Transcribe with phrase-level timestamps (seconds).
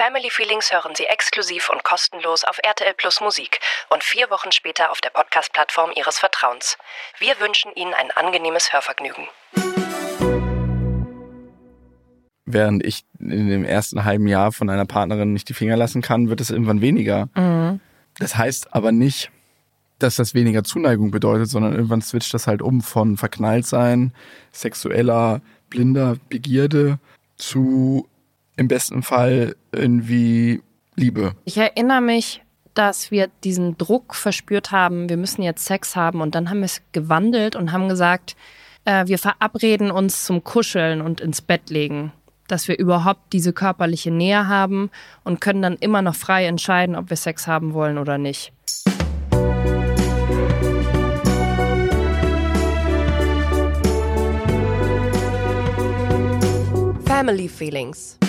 [0.00, 3.60] Family Feelings hören Sie exklusiv und kostenlos auf RTL Plus Musik
[3.90, 6.78] und vier Wochen später auf der Podcast-Plattform Ihres Vertrauens.
[7.18, 9.28] Wir wünschen Ihnen ein angenehmes Hörvergnügen.
[12.46, 16.30] Während ich in dem ersten halben Jahr von einer Partnerin nicht die Finger lassen kann,
[16.30, 17.28] wird es irgendwann weniger.
[18.18, 19.30] Das heißt aber nicht,
[19.98, 24.14] dass das weniger Zuneigung bedeutet, sondern irgendwann switcht das halt um von Verknalltsein,
[24.50, 26.98] sexueller, blinder Begierde
[27.36, 28.08] zu
[28.60, 30.60] im besten Fall irgendwie
[30.94, 31.32] Liebe.
[31.46, 32.42] Ich erinnere mich,
[32.74, 36.66] dass wir diesen Druck verspürt haben, wir müssen jetzt Sex haben und dann haben wir
[36.66, 38.36] es gewandelt und haben gesagt,
[38.84, 42.12] äh, wir verabreden uns zum Kuscheln und ins Bett legen.
[42.48, 44.90] Dass wir überhaupt diese körperliche Nähe haben
[45.24, 48.52] und können dann immer noch frei entscheiden, ob wir Sex haben wollen oder nicht.
[57.06, 58.20] Family Feelings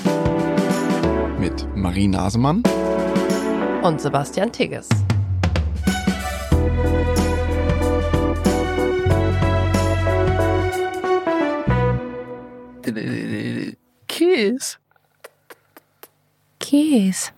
[1.41, 2.61] Mit Marie Nasemann.
[3.81, 4.87] und Sebastian Tigges.
[14.07, 14.77] Kiss.
[16.59, 17.33] Kiss.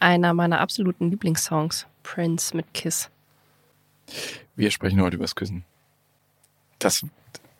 [0.00, 1.86] Einer meiner absoluten Lieblingssongs.
[2.02, 3.08] Prince mit Kiss.
[4.56, 5.64] Wir sprechen heute übers Küssen.
[6.80, 7.06] Das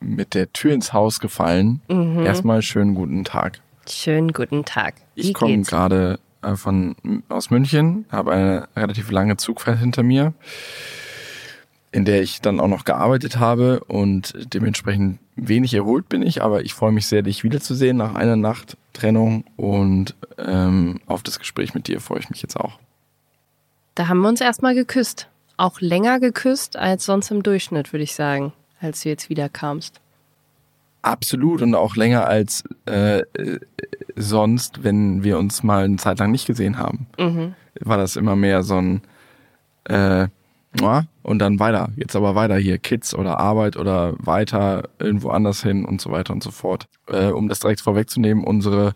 [0.01, 1.83] mit der Tür ins Haus gefallen.
[1.89, 3.61] Erstmal schönen guten Tag.
[3.91, 4.95] Schönen guten Tag.
[5.15, 6.97] Wie Ich komme gerade äh, von
[7.29, 10.35] aus München, habe eine relativ lange Zugfahrt hinter mir,
[11.91, 16.65] in der ich dann auch noch gearbeitet habe und dementsprechend wenig erholt bin ich, aber
[16.65, 21.75] ich freue mich sehr, dich wiederzusehen nach einer Nacht Trennung und ähm, auf das Gespräch
[21.75, 22.79] mit dir freue ich mich jetzt auch.
[23.95, 25.29] Da haben wir uns erstmal geküsst.
[25.57, 30.01] Auch länger geküsst als sonst im Durchschnitt, würde ich sagen, als du jetzt wieder kamst.
[31.03, 33.23] Absolut und auch länger als äh,
[34.17, 37.07] sonst, wenn wir uns mal eine Zeit lang nicht gesehen haben.
[37.81, 39.03] War das immer mehr so ein
[39.85, 40.29] äh,
[40.81, 45.63] mua, und dann weiter, jetzt aber weiter hier, Kids oder Arbeit oder weiter irgendwo anders
[45.63, 46.89] hin und so weiter und so fort.
[47.07, 48.95] Äh, um das direkt vorwegzunehmen, unsere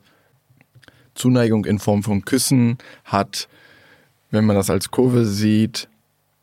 [1.15, 3.49] Zuneigung in Form von Küssen hat,
[4.31, 5.89] wenn man das als Kurve sieht,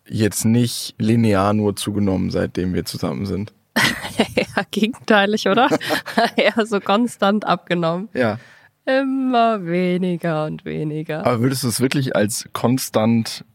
[0.07, 3.53] jetzt nicht linear nur zugenommen, seitdem wir zusammen sind.
[4.35, 5.69] ja, gegenteilig, oder?
[6.35, 8.09] Eher so konstant abgenommen.
[8.13, 8.39] Ja.
[8.85, 11.25] Immer weniger und weniger.
[11.25, 13.45] Aber würdest du es wirklich als konstant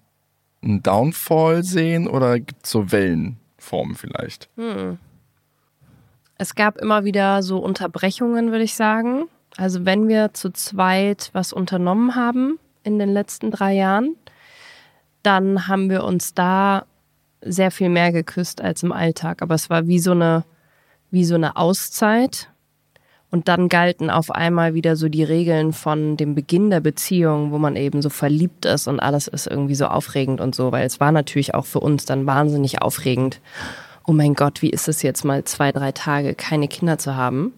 [0.62, 4.48] einen Downfall sehen oder gibt es so Wellenformen vielleicht?
[6.38, 9.24] Es gab immer wieder so Unterbrechungen, würde ich sagen.
[9.56, 14.16] Also wenn wir zu zweit was unternommen haben in den letzten drei Jahren,
[15.22, 16.86] dann haben wir uns da
[17.44, 19.42] sehr viel mehr geküsst als im Alltag.
[19.42, 20.44] Aber es war wie so eine,
[21.10, 22.50] wie so eine Auszeit.
[23.30, 27.58] Und dann galten auf einmal wieder so die Regeln von dem Beginn der Beziehung, wo
[27.58, 31.00] man eben so verliebt ist und alles ist irgendwie so aufregend und so, weil es
[31.00, 33.40] war natürlich auch für uns dann wahnsinnig aufregend.
[34.06, 37.54] Oh mein Gott, wie ist es jetzt mal zwei, drei Tage keine Kinder zu haben?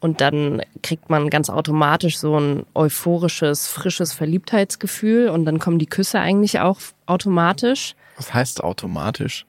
[0.00, 5.86] Und dann kriegt man ganz automatisch so ein euphorisches, frisches Verliebtheitsgefühl und dann kommen die
[5.86, 7.94] Küsse eigentlich auch automatisch.
[8.18, 9.46] Was heißt automatisch?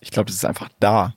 [0.00, 1.14] Ich glaube, das ist einfach da.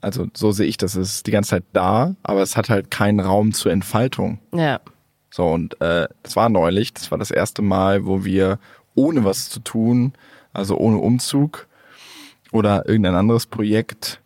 [0.00, 0.94] Also so sehe ich das.
[0.94, 4.38] Es ist die ganze Zeit da, aber es hat halt keinen Raum zur Entfaltung.
[4.54, 4.80] Ja.
[5.30, 8.58] So, und äh, das war neulich, das war das erste Mal, wo wir
[8.94, 10.12] ohne was zu tun,
[10.52, 11.66] also ohne Umzug
[12.52, 14.20] oder irgendein anderes Projekt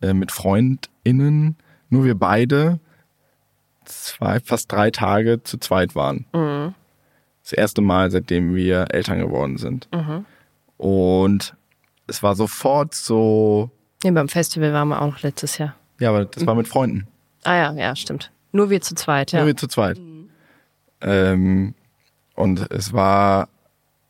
[0.00, 1.56] äh, mit FreundInnen,
[1.90, 2.80] nur wir beide
[3.84, 6.24] zwei, fast drei Tage zu zweit waren.
[7.42, 9.88] Das erste Mal, seitdem wir Eltern geworden sind.
[10.78, 11.54] Und
[12.06, 13.70] es war sofort so,
[14.04, 15.74] Nee, beim Festival waren wir auch noch letztes Jahr.
[15.98, 17.06] ja, aber das war mit Freunden.
[17.44, 18.30] Ah ja, ja, stimmt.
[18.52, 19.40] Nur wir zu zweit, ja.
[19.40, 20.00] Nur wir zu zweit.
[21.00, 21.74] Ähm,
[22.34, 23.48] und es war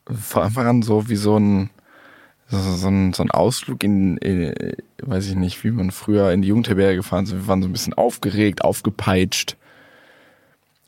[0.06, 1.70] von Anfang an so wie so ein,
[2.48, 4.54] so, so ein, so ein Ausflug in, in,
[5.02, 7.32] weiß ich nicht, wie man früher in die Jugendherberge gefahren ist.
[7.32, 9.56] Wir waren so ein bisschen aufgeregt, aufgepeitscht,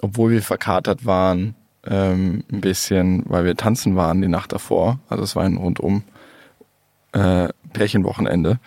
[0.00, 1.54] obwohl wir verkatert waren,
[1.86, 4.98] ähm, ein bisschen, weil wir tanzen waren die Nacht davor.
[5.08, 6.02] Also es war ein rundum
[7.12, 8.58] äh, Pärchenwochenende.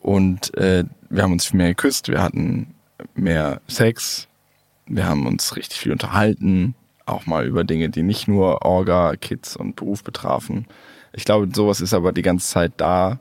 [0.00, 2.74] Und äh, wir haben uns viel mehr geküsst, wir hatten
[3.14, 4.26] mehr Sex,
[4.86, 6.74] wir haben uns richtig viel unterhalten,
[7.06, 10.66] auch mal über Dinge, die nicht nur Orga, Kids und Beruf betrafen.
[11.12, 13.20] Ich glaube, sowas ist aber die ganze Zeit da.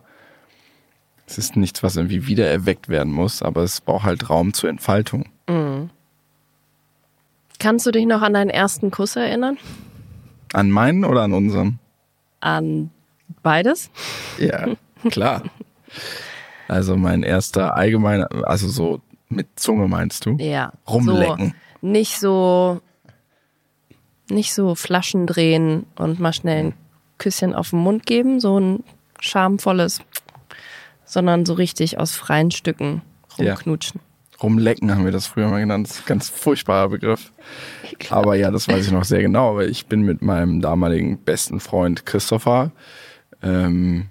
[1.27, 4.69] Es ist nichts, was irgendwie wieder erweckt werden muss, aber es braucht halt Raum zur
[4.69, 5.25] Entfaltung.
[7.61, 9.57] Kannst du dich noch an deinen ersten Kuss erinnern?
[10.51, 11.77] An meinen oder an unseren?
[12.39, 12.89] An
[13.43, 13.91] beides?
[14.39, 14.69] Ja,
[15.11, 15.43] klar.
[16.67, 20.37] Also mein erster allgemeiner, also so mit Zunge meinst du?
[20.39, 20.73] Ja.
[20.89, 21.53] Rumlecken.
[21.81, 22.81] So, nicht so
[24.29, 26.73] Nicht so Flaschen drehen und mal schnell ein
[27.19, 28.83] Küsschen auf den Mund geben, so ein
[29.19, 29.99] schamvolles,
[31.05, 33.03] sondern so richtig aus freien Stücken
[33.37, 33.55] Ja.
[34.41, 35.87] Rumlecken haben wir das früher mal genannt.
[35.87, 37.31] Das ist ein ganz furchtbarer Begriff.
[38.09, 41.59] Aber ja, das weiß ich noch sehr genau, weil ich bin mit meinem damaligen besten
[41.59, 42.71] Freund Christopher
[43.41, 44.07] ähm,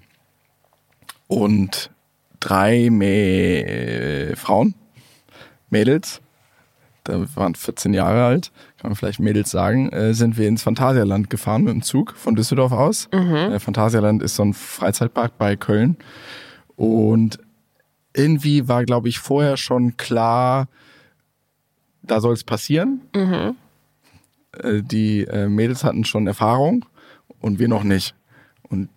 [1.27, 1.91] und
[2.39, 4.75] drei Mä Frauen,
[5.69, 6.21] Mädels,
[7.03, 11.29] da waren 14 Jahre alt, kann man vielleicht Mädels sagen, äh, sind wir ins Phantasialand
[11.29, 13.09] gefahren mit dem Zug von Düsseldorf aus.
[13.53, 15.97] Äh, Phantasialand ist so ein Freizeitpark bei Köln.
[16.75, 17.39] Und
[18.13, 20.67] irgendwie war, glaube ich, vorher schon klar,
[22.03, 23.01] da soll es passieren.
[23.13, 26.85] Äh, Die äh, Mädels hatten schon Erfahrung
[27.39, 28.15] und wir noch nicht.
[28.63, 28.89] Und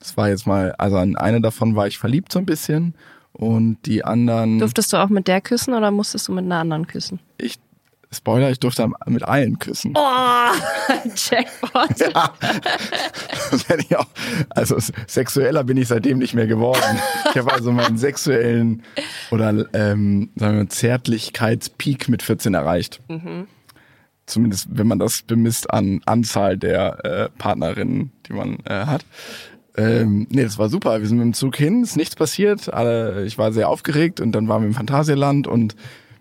[0.00, 2.94] es war jetzt mal, also an eine davon war ich verliebt so ein bisschen
[3.32, 6.86] und die anderen, Durftest du auch mit der küssen oder musstest du mit einer anderen
[6.86, 7.20] küssen?
[7.38, 7.58] ich,
[8.14, 9.94] Spoiler, ich durfte mit allen küssen.
[9.96, 10.00] Oh,
[11.30, 12.00] Jackpot.
[12.00, 12.32] Ja.
[13.98, 14.06] Auch.
[14.50, 14.76] Also
[15.06, 16.98] sexueller bin ich seitdem nicht mehr geworden.
[17.30, 18.82] Ich habe also meinen sexuellen
[19.30, 23.00] oder ähm, sagen wir Zärtlichkeitspeak mit 14 erreicht.
[24.26, 29.04] Zumindest wenn man das bemisst an Anzahl der äh, Partnerinnen, die man äh, hat.
[29.76, 31.00] Ähm, nee, das war super.
[31.00, 32.72] Wir sind mit dem Zug hin, ist nichts passiert.
[32.72, 35.74] Alle, ich war sehr aufgeregt und dann waren wir im Phantasialand und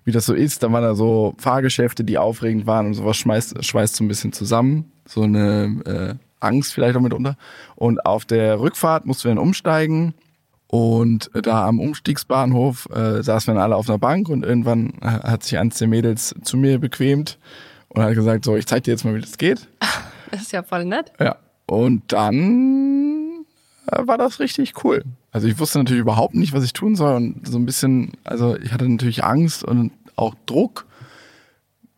[0.05, 3.63] wie das so ist, da waren da so Fahrgeschäfte, die aufregend waren und sowas schmeißt,
[3.63, 4.91] schweißt so ein bisschen zusammen.
[5.05, 7.37] So eine äh, Angst vielleicht auch mitunter.
[7.75, 10.13] Und auf der Rückfahrt mussten wir dann umsteigen
[10.67, 15.05] und da am Umstiegsbahnhof äh, saßen wir dann alle auf einer Bank und irgendwann äh,
[15.05, 17.37] hat sich eins der Mädels zu mir bequemt
[17.89, 19.67] und hat gesagt, so, ich zeig dir jetzt mal, wie das geht.
[20.31, 21.13] Das ist ja voll nett.
[21.19, 21.35] Ja.
[21.67, 23.22] Und dann
[23.85, 25.03] war das richtig cool.
[25.31, 28.57] Also ich wusste natürlich überhaupt nicht, was ich tun soll und so ein bisschen, also
[28.57, 30.85] ich hatte natürlich Angst und auch Druck,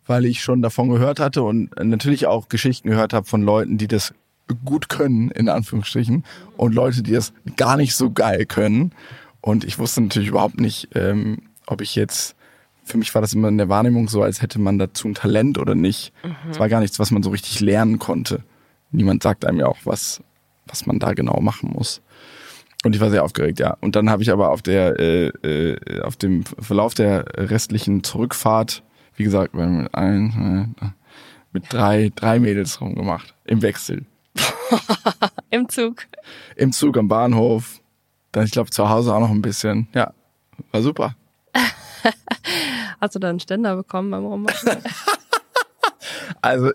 [0.06, 3.88] weil ich schon davon gehört hatte und natürlich auch Geschichten gehört habe von Leuten, die
[3.88, 4.14] das
[4.64, 6.24] gut können, in Anführungsstrichen,
[6.56, 8.92] und Leute, die das gar nicht so geil können.
[9.40, 12.36] Und ich wusste natürlich überhaupt nicht, ähm, ob ich jetzt,
[12.84, 15.58] für mich war das immer in der Wahrnehmung so, als hätte man dazu ein Talent
[15.58, 16.12] oder nicht.
[16.50, 18.44] Es war gar nichts, was man so richtig lernen konnte.
[18.92, 20.22] Niemand sagt einem ja auch, was,
[20.66, 22.02] was man da genau machen muss.
[22.84, 23.76] Und ich war sehr aufgeregt, ja.
[23.80, 28.82] Und dann habe ich aber auf der, äh, äh, auf dem Verlauf der restlichen Zurückfahrt,
[29.16, 30.86] wie gesagt, mit, ein, äh,
[31.52, 33.34] mit drei, drei Mädels rumgemacht.
[33.44, 34.04] Im Wechsel.
[35.50, 36.06] Im Zug.
[36.54, 37.80] Im Zug am Bahnhof.
[38.32, 39.88] Dann, ich glaube, zu Hause auch noch ein bisschen.
[39.94, 40.12] Ja,
[40.70, 41.16] war super.
[43.00, 44.82] Hast du da einen Ständer bekommen beim Rummachen?
[46.42, 46.70] Also,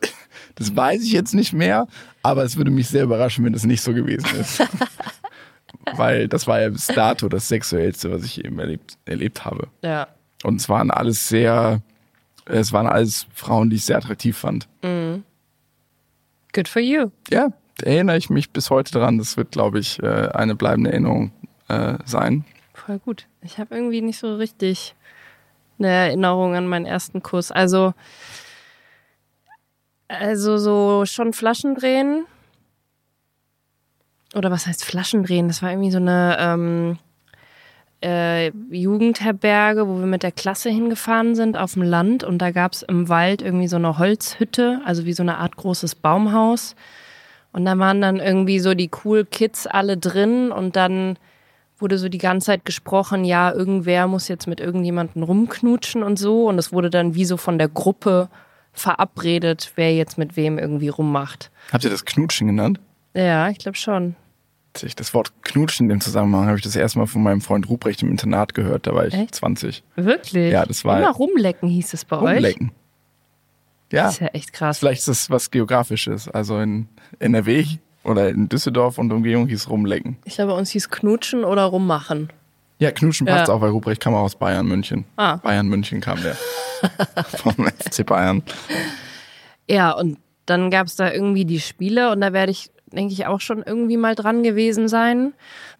[0.55, 1.87] das weiß ich jetzt nicht mehr,
[2.23, 4.63] aber es würde mich sehr überraschen, wenn es nicht so gewesen ist.
[5.95, 9.67] Weil das war ja bis dato das Sexuellste, was ich eben erlebt, erlebt habe.
[9.81, 10.07] ja.
[10.43, 11.83] Und es waren alles sehr,
[12.45, 14.67] es waren alles Frauen, die ich sehr attraktiv fand.
[16.53, 17.11] Good for you.
[17.29, 19.17] Ja, da erinnere ich mich bis heute dran.
[19.17, 21.31] Das wird, glaube ich, äh, eine bleibende Erinnerung
[21.67, 22.43] äh, sein.
[22.73, 23.27] Voll gut.
[23.41, 24.95] Ich habe irgendwie nicht so richtig
[25.79, 27.51] eine Erinnerung an meinen ersten Kuss.
[27.51, 27.93] Also,
[30.19, 32.25] also so schon Flaschen drehen.
[34.35, 35.47] Oder was heißt Flaschen drehen?
[35.47, 36.97] Das war irgendwie so eine ähm,
[38.01, 42.23] äh, Jugendherberge, wo wir mit der Klasse hingefahren sind auf dem Land.
[42.23, 45.55] Und da gab es im Wald irgendwie so eine Holzhütte, also wie so eine Art
[45.57, 46.75] großes Baumhaus.
[47.53, 51.17] Und da waren dann irgendwie so die cool Kids alle drin und dann
[51.77, 56.47] wurde so die ganze Zeit gesprochen, ja, irgendwer muss jetzt mit irgendjemandem rumknutschen und so.
[56.47, 58.29] Und es wurde dann wie so von der Gruppe
[58.73, 61.51] verabredet, wer jetzt mit wem irgendwie rummacht.
[61.71, 62.79] Habt ihr das Knutschen genannt?
[63.13, 64.15] Ja, ich glaube schon.
[64.95, 68.01] Das Wort Knutschen in dem Zusammenhang habe ich das erste Mal von meinem Freund Ruprecht
[68.03, 68.87] im Internat gehört.
[68.87, 69.35] Da war ich Echt?
[69.35, 69.83] 20.
[69.97, 70.51] Wirklich?
[70.53, 72.35] Ja, das war- Immer rumlecken hieß es bei euch.
[72.35, 72.71] Rumlecken.
[73.91, 74.79] Ja, Das ist ja echt krass.
[74.79, 76.29] vielleicht ist das was Geografisches.
[76.29, 76.87] Also in
[77.19, 77.65] NRW
[78.05, 80.15] oder in Düsseldorf und Umgebung hieß Rumlecken.
[80.23, 82.29] Ich glaube, bei uns hieß knutschen oder rummachen.
[82.81, 83.53] Ja, Knutschen passt Ja.
[83.53, 85.05] auch, weil Ruprecht kam auch aus Bayern, München.
[85.15, 85.35] Ah.
[85.35, 86.35] Bayern, München kam der.
[87.37, 88.41] Vom FC Bayern.
[89.69, 93.27] Ja, und dann gab es da irgendwie die Spiele und da werde ich, denke ich,
[93.27, 95.33] auch schon irgendwie mal dran gewesen sein.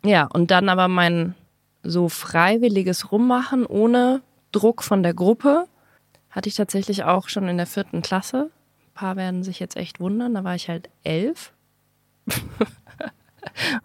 [0.05, 1.34] Ja, und dann aber mein
[1.81, 5.65] so freiwilliges Rummachen ohne Druck von der Gruppe
[6.29, 8.51] hatte ich tatsächlich auch schon in der vierten Klasse.
[8.89, 11.51] Ein paar werden sich jetzt echt wundern, da war ich halt elf.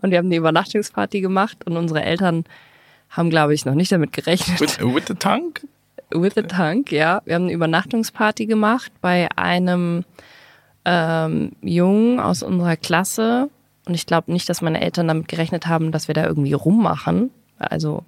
[0.02, 2.44] und wir haben eine Übernachtungsparty gemacht und unsere Eltern
[3.16, 4.61] haben, glaube ich, noch nicht damit gerechnet.
[4.61, 5.54] With, with the tongue?
[6.11, 7.20] With the Tank, ja.
[7.25, 10.04] Wir haben eine Übernachtungsparty gemacht bei einem
[10.85, 13.50] ähm, Jungen aus unserer Klasse.
[13.87, 17.30] Und ich glaube nicht, dass meine Eltern damit gerechnet haben, dass wir da irgendwie rummachen.
[17.58, 18.04] Also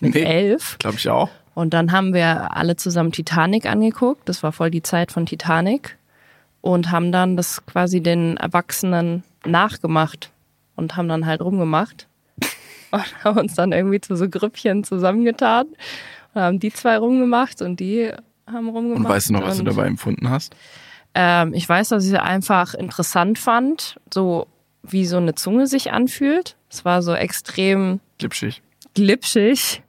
[0.00, 0.22] mit Nee.
[0.22, 0.78] elf.
[0.78, 1.28] Glaube ich auch.
[1.54, 4.28] Und dann haben wir alle zusammen Titanic angeguckt.
[4.28, 5.96] Das war voll die Zeit von Titanic.
[6.60, 10.30] und haben dann das quasi den Erwachsenen nachgemacht
[10.76, 12.06] und haben dann halt rumgemacht
[12.94, 15.66] und haben uns dann irgendwie zu so Grüppchen zusammengetan
[16.34, 18.12] und haben die zwei rumgemacht und die
[18.46, 19.04] haben rumgemacht.
[19.04, 20.54] Und weißt du noch, was du dabei empfunden hast?
[21.14, 24.48] Ähm, ich weiß, dass ich es einfach interessant fand, so
[24.82, 26.56] wie so eine Zunge sich anfühlt.
[26.68, 28.62] Es war so extrem Glitschig.
[28.94, 29.82] glitschig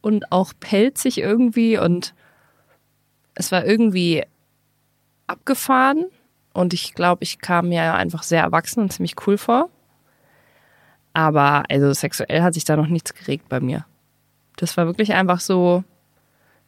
[0.00, 2.14] und auch pelzig irgendwie und
[3.34, 4.24] es war irgendwie
[5.26, 6.06] abgefahren
[6.52, 9.70] und ich glaube, ich kam mir einfach sehr erwachsen und ziemlich cool vor.
[11.14, 13.84] Aber also sexuell hat sich da noch nichts geregt bei mir.
[14.56, 15.84] Das war wirklich einfach so,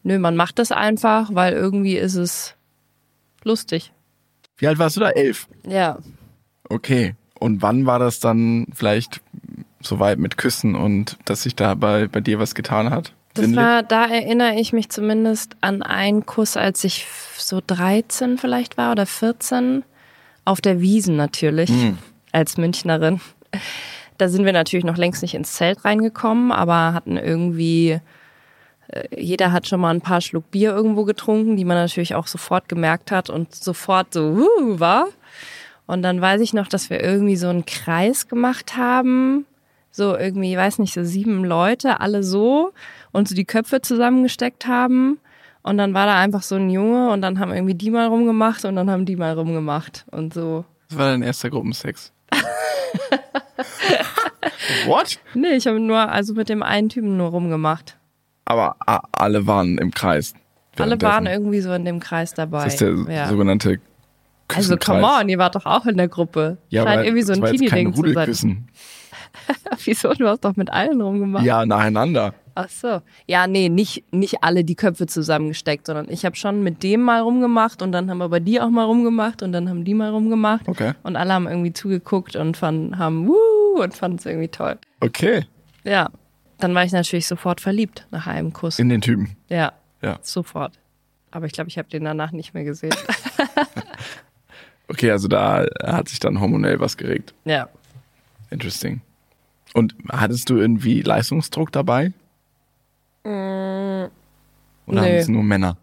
[0.03, 2.55] nö, man macht das einfach, weil irgendwie ist es
[3.43, 3.93] lustig.
[4.57, 5.11] Wie alt warst du da?
[5.11, 5.49] Elf.
[5.67, 5.99] Ja.
[6.69, 7.15] Okay.
[7.39, 9.21] Und wann war das dann vielleicht
[9.81, 13.13] soweit mit Küssen und dass sich da bei, bei dir was getan hat?
[13.35, 18.77] Das war, da erinnere ich mich zumindest an einen Kuss, als ich so 13 vielleicht
[18.77, 19.83] war oder 14.
[20.45, 21.73] Auf der Wiesen natürlich,
[22.31, 23.21] als Münchnerin.
[24.19, 28.01] Da sind wir natürlich noch längst nicht ins Zelt reingekommen, aber hatten irgendwie,
[28.89, 32.27] äh, jeder hat schon mal ein paar Schluck Bier irgendwo getrunken, die man natürlich auch
[32.27, 35.09] sofort gemerkt hat und sofort so, wuh, war.
[35.87, 39.47] Und dann weiß ich noch, dass wir irgendwie so einen Kreis gemacht haben.
[39.91, 42.73] So irgendwie, ich weiß nicht, so sieben Leute, alle so
[43.13, 45.19] und so die Köpfe zusammengesteckt haben.
[45.63, 48.65] Und dann war da einfach so ein Junge und dann haben irgendwie die mal rumgemacht
[48.65, 50.65] und dann haben die mal rumgemacht und so.
[50.89, 52.13] Das war dein erster Gruppensex.
[54.87, 55.19] What?
[55.35, 57.97] Nee, ich habe nur, also mit dem einen Typen nur rumgemacht.
[58.45, 58.77] Aber
[59.13, 60.35] alle waren im Kreis.
[60.79, 62.65] Alle waren irgendwie so in dem Kreis dabei.
[62.65, 63.29] Das ist der ja.
[63.29, 63.81] sogenannte
[64.49, 65.03] Also Küssenkreis.
[65.03, 66.59] come on, ihr wart doch auch in der Gruppe.
[66.69, 68.69] Ja, Scheint aber irgendwie so ein Teenie-Ding zu sein.
[69.85, 70.13] Wieso?
[70.15, 71.45] Du hast doch mit allen rumgemacht.
[71.45, 72.35] Ja, nacheinander.
[72.57, 73.01] Ach so.
[73.27, 77.21] Ja, nee, nicht, nicht alle die Köpfe zusammengesteckt, sondern ich habe schon mit dem mal
[77.21, 80.11] rumgemacht und dann haben wir bei dir auch mal rumgemacht und dann haben die mal
[80.11, 80.69] rumgemacht.
[80.69, 80.93] Okay.
[81.03, 84.79] Und alle haben irgendwie zugeguckt und fanden, haben wuh und fanden es irgendwie toll.
[85.01, 85.47] Okay.
[85.83, 86.11] Ja.
[86.59, 88.79] Dann war ich natürlich sofort verliebt nach einem Kuss.
[88.79, 89.37] In den Typen.
[89.49, 90.19] ja, Ja.
[90.23, 90.79] sofort.
[91.33, 92.95] Aber ich glaube, ich habe den danach nicht mehr gesehen.
[94.87, 97.35] Okay, also da hat sich dann hormonell was geregt.
[97.45, 97.69] ja.
[98.51, 99.01] Interesting.
[99.73, 102.13] Und hattest du irgendwie Leistungsdruck dabei?
[103.25, 104.11] Oder
[104.87, 105.01] nö.
[105.01, 105.77] haben es nur Männer?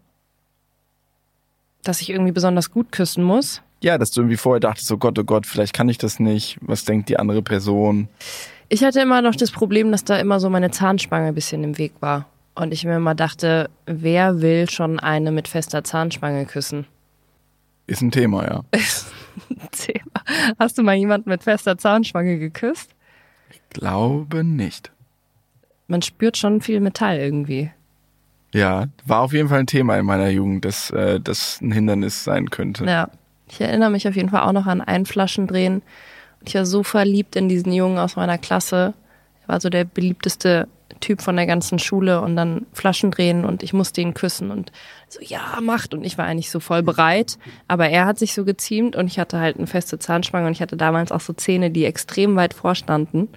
[1.82, 3.60] Dass ich irgendwie besonders gut küssen muss.
[3.82, 6.58] Ja, dass du irgendwie vorher dachtest, oh Gott, oh Gott, vielleicht kann ich das nicht.
[6.60, 8.08] Was denkt die andere Person?
[8.68, 11.78] Ich hatte immer noch das Problem, dass da immer so meine Zahnspange ein bisschen im
[11.78, 12.26] Weg war.
[12.54, 16.86] Und ich mir immer dachte, wer will schon eine mit fester Zahnspange küssen?
[17.86, 18.62] Ist ein Thema, ja.
[19.72, 20.56] Thema.
[20.58, 22.90] Hast du mal jemanden mit fester Zahnspange geküsst?
[23.70, 24.91] Glaube nicht.
[25.92, 27.70] Man spürt schon viel Metall irgendwie.
[28.54, 32.24] Ja, war auf jeden Fall ein Thema in meiner Jugend, dass äh, das ein Hindernis
[32.24, 32.86] sein könnte.
[32.86, 33.10] Ja.
[33.46, 35.82] Ich erinnere mich auf jeden Fall auch noch an ein Flaschendrehen.
[36.40, 38.94] Und ich war so verliebt in diesen Jungen aus meiner Klasse.
[39.42, 40.66] Er war so der beliebteste
[41.00, 44.72] Typ von der ganzen Schule und dann Flaschendrehen und ich musste ihn küssen und
[45.10, 45.92] so, ja, macht.
[45.92, 47.36] Und ich war eigentlich so voll bereit.
[47.68, 50.62] Aber er hat sich so geziemt und ich hatte halt eine feste Zahnspange und ich
[50.62, 53.28] hatte damals auch so Zähne, die extrem weit vorstanden.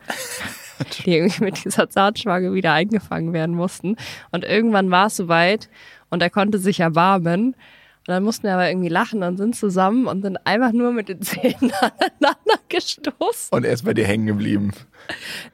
[1.05, 3.96] die irgendwie mit dieser Zahnspange wieder eingefangen werden mussten.
[4.32, 5.70] Und irgendwann war es soweit
[6.10, 7.55] und er konnte sich erbarmen.
[8.08, 11.10] Und dann mussten wir aber irgendwie lachen und sind zusammen und sind einfach nur mit
[11.10, 13.50] den Zähnen aneinander gestoßen.
[13.50, 14.72] Und er ist bei dir hängen geblieben.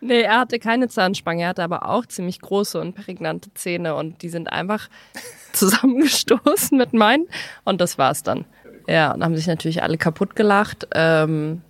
[0.01, 4.21] Nee, er hatte keine Zahnspange, er hatte aber auch ziemlich große und prägnante Zähne und
[4.21, 4.89] die sind einfach
[5.53, 7.27] zusammengestoßen mit meinen
[7.63, 8.45] und das war's dann.
[8.87, 10.87] Ja, und haben sich natürlich alle kaputt gelacht.
[10.93, 11.61] Ähm,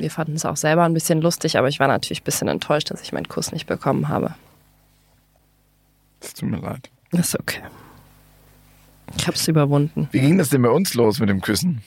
[0.00, 2.90] wir fanden es auch selber ein bisschen lustig, aber ich war natürlich ein bisschen enttäuscht,
[2.90, 4.34] dass ich meinen Kuss nicht bekommen habe.
[6.20, 6.90] Es tut mir leid.
[7.12, 7.60] Das ist okay.
[9.16, 10.08] Ich hab's überwunden.
[10.12, 11.82] Wie ging das denn bei uns los mit dem Küssen?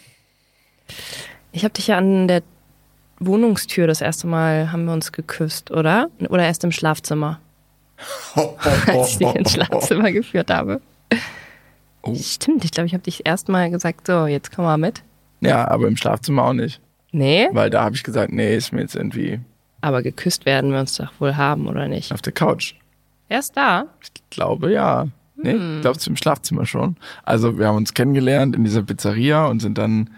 [1.52, 2.44] Ich habe dich ja an der
[3.20, 6.10] Wohnungstür das erste Mal haben wir uns geküsst, oder?
[6.30, 7.40] Oder erst im Schlafzimmer,
[8.88, 10.82] als ich dich ins Schlafzimmer geführt habe.
[12.02, 12.16] Oh.
[12.16, 15.04] Stimmt, ich glaube, ich habe dich erst mal gesagt, so, jetzt komm mal mit.
[15.40, 16.82] Ja, aber im Schlafzimmer auch nicht.
[17.14, 19.40] Nee, Weil da habe ich gesagt, nee, ist mir jetzt irgendwie
[19.82, 22.12] aber geküsst werden wir uns doch wohl haben, oder nicht?
[22.14, 22.76] auf der Couch.
[23.30, 23.86] Erst da?
[24.02, 25.08] Ich glaube ja.
[25.36, 25.76] Nee, Hm.
[25.76, 26.96] ich glaube im Schlafzimmer schon.
[27.24, 30.10] Also wir haben uns kennengelernt in dieser Pizzeria und sind dann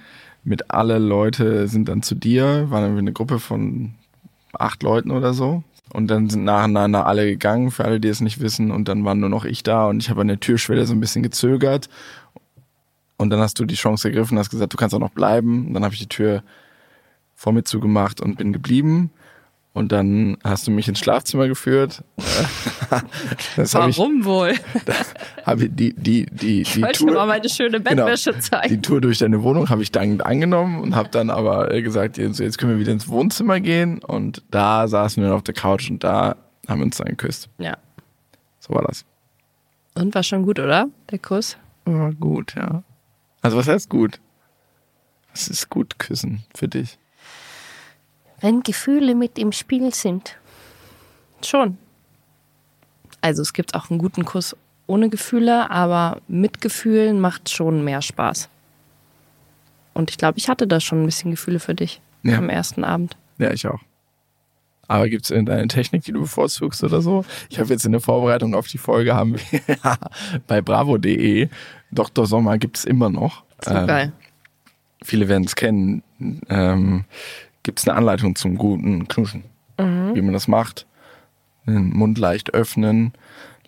[0.44, 3.96] mit alle Leute sind dann zu dir, waren wir eine Gruppe von
[4.54, 5.64] acht Leuten oder so.
[5.92, 8.70] Und dann sind nacheinander alle gegangen, für alle, die es nicht wissen.
[8.70, 11.00] Und dann war nur noch ich da und ich habe an der Türschwelle so ein
[11.00, 11.90] bisschen gezögert.
[13.18, 15.68] Und dann hast du die Chance ergriffen, hast gesagt, du kannst auch noch bleiben.
[15.68, 16.44] Und dann habe ich die Tür
[17.46, 19.12] vor mir zugemacht und bin geblieben.
[19.72, 22.04] Und dann hast du mich ins Schlafzimmer geführt.
[22.90, 23.04] hab
[23.56, 24.56] ich, Warum wohl?
[25.46, 28.82] hab ich die, die, die, Ich die wollte Tour, mal meine schöne Bettwäsche die zeigen.
[28.82, 32.40] Tour durch deine Wohnung habe ich dankend angenommen und habe dann aber äh, gesagt, jetzt,
[32.40, 34.00] jetzt können wir wieder ins Wohnzimmer gehen.
[34.00, 36.38] Und da saßen wir auf der Couch und da
[36.68, 37.50] haben wir uns dann geküsst.
[37.60, 37.78] Ja.
[38.60, 39.06] So war das.
[39.94, 40.88] Und war schon gut, oder?
[41.12, 41.58] Der Kuss?
[41.84, 42.82] War gut, ja.
[43.44, 44.20] Also was heißt gut?
[45.32, 46.98] Was ist gut küssen für dich?
[48.42, 50.38] Wenn Gefühle mit im Spiel sind.
[51.44, 51.77] Schon.
[53.22, 54.56] Also es gibt auch einen guten Kuss
[54.88, 58.50] ohne Gefühle, aber mit Gefühlen macht schon mehr Spaß.
[59.94, 62.38] Und ich glaube, ich hatte da schon ein bisschen Gefühle für dich Ja.
[62.38, 63.18] am ersten Abend.
[63.38, 63.80] Ja, ich auch.
[64.88, 67.25] Aber gibt es irgendeine Technik, die du bevorzugst oder so?
[67.50, 69.60] Ich habe jetzt in der Vorbereitung auf die Folge haben wir
[70.48, 71.50] bei bravo.de
[71.92, 72.27] Dr.
[72.27, 73.44] Sommer gibt es immer noch.
[73.63, 74.12] So Ähm, geil.
[75.04, 76.04] viele werden es kennen.
[76.50, 77.06] Ähm,
[77.66, 79.44] gibt es eine Anleitung zum guten Knuschen,
[79.78, 80.86] wie man das macht.
[81.66, 83.12] Den Mund leicht öffnen,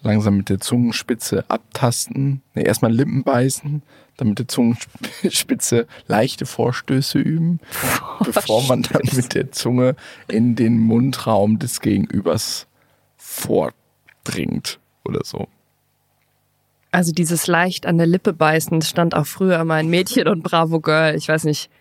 [0.04, 3.82] langsam mit der Zungenspitze abtasten, nee, erstmal Lippen beißen,
[4.16, 7.60] dann mit der Zungenspitze leichte Vorstöße üben,
[8.24, 9.96] bevor man dann mit der Zunge
[10.27, 12.68] in den Mundraum des Gegenübers
[13.18, 15.48] vordringt oder so.
[16.92, 20.44] Also dieses leicht an der Lippe beißen, das stand auch früher immer in Mädchen und
[20.44, 21.16] Bravo Girl.
[21.16, 21.72] Ich weiß nicht,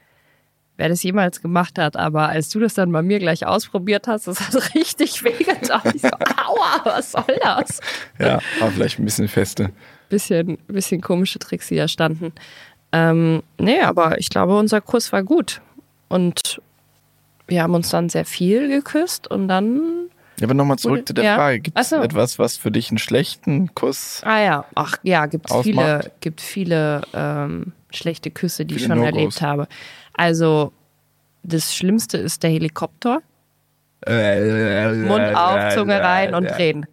[0.76, 4.26] wer das jemals gemacht hat, aber als du das dann bei mir gleich ausprobiert hast,
[4.26, 5.80] das hat richtig wehgetan.
[5.94, 6.08] Ich so,
[6.46, 7.80] aua, was soll das?
[8.18, 9.70] Ja, aber vielleicht ein bisschen feste.
[10.08, 12.32] Bisschen, bisschen komische Tricks, die da standen.
[12.92, 15.60] Ähm, nee, aber ich glaube, unser Kuss war gut.
[16.08, 16.60] Und
[17.48, 21.24] wir haben uns dann sehr viel geküsst und dann Ja, aber nochmal zurück zu der
[21.24, 21.34] Ja.
[21.36, 21.60] Frage.
[21.60, 21.96] Gibt es so.
[21.96, 25.64] etwas, was für dich einen schlechten Kuss Ah ja, ach ja, gibt Ausmacht.
[25.64, 29.16] viele, gibt viele ähm, schlechte Küsse, die ich Viele schon No-Gos.
[29.16, 29.68] erlebt habe.
[30.16, 30.72] Also
[31.42, 33.20] das Schlimmste ist der Helikopter.
[34.06, 36.86] Mund auf, Zunge rein und drehen.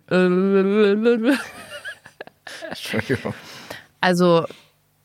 [2.70, 3.34] Entschuldigung.
[4.02, 4.46] Also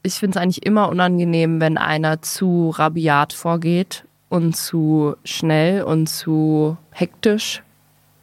[0.03, 6.09] ich finde es eigentlich immer unangenehm, wenn einer zu rabiat vorgeht und zu schnell und
[6.09, 7.63] zu hektisch,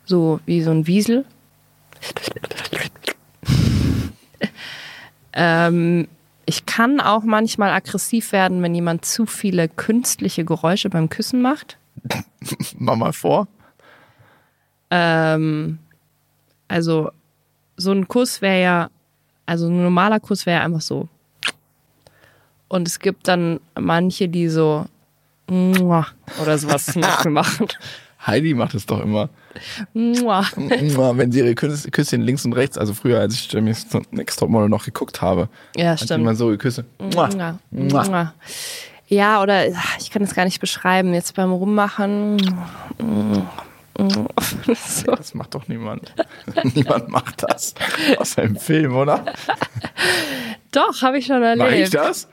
[0.05, 1.25] so wie so ein Wiesel.
[5.33, 6.07] ähm,
[6.45, 11.77] ich kann auch manchmal aggressiv werden, wenn jemand zu viele künstliche Geräusche beim Küssen macht.
[12.77, 13.47] Mach mal vor.
[14.91, 15.79] Ähm,
[16.67, 17.11] also
[17.77, 18.89] so ein Kuss wäre ja,
[19.45, 21.07] also ein normaler Kuss wäre ja einfach so.
[22.67, 24.85] Und es gibt dann manche, die so
[25.47, 27.67] oder sowas zum Beispiel machen.
[28.25, 29.29] Heidi macht es doch immer.
[29.93, 30.45] Mua.
[30.55, 34.67] Wenn sie ihre Küss- Küsschen links und rechts, also früher, als ich Jimmy's Next Topmodel
[34.69, 36.21] noch geguckt habe, Ja, hat sie stimmt.
[36.21, 36.83] immer so geküsst.
[36.99, 37.27] Mua.
[37.27, 37.59] Mua.
[37.71, 38.03] Mua.
[38.03, 38.33] Mua.
[39.07, 39.67] Ja, oder
[39.99, 41.13] ich kann es gar nicht beschreiben.
[41.13, 42.37] Jetzt beim Rummachen.
[43.97, 44.27] So.
[45.15, 46.13] Das macht doch niemand.
[46.73, 47.73] niemand macht das.
[48.17, 49.23] Außer im Film, oder?
[50.71, 51.69] Doch, habe ich schon erlebt.
[51.69, 52.27] Mach ich das?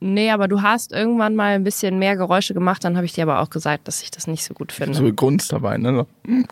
[0.00, 3.24] Nee, aber du hast irgendwann mal ein bisschen mehr Geräusche gemacht, dann habe ich dir
[3.24, 4.96] aber auch gesagt, dass ich das nicht so gut finde.
[4.96, 6.06] So Grunz dabei, ne?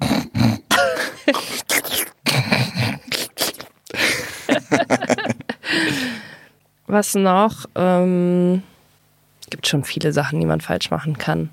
[6.86, 7.66] Was noch?
[7.74, 8.62] Ähm,
[9.50, 11.50] gibt schon viele Sachen, die man falsch machen kann.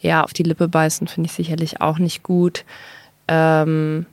[0.00, 2.64] Ja, auf die Lippe beißen finde ich sicherlich auch nicht gut.
[3.28, 4.06] Ähm,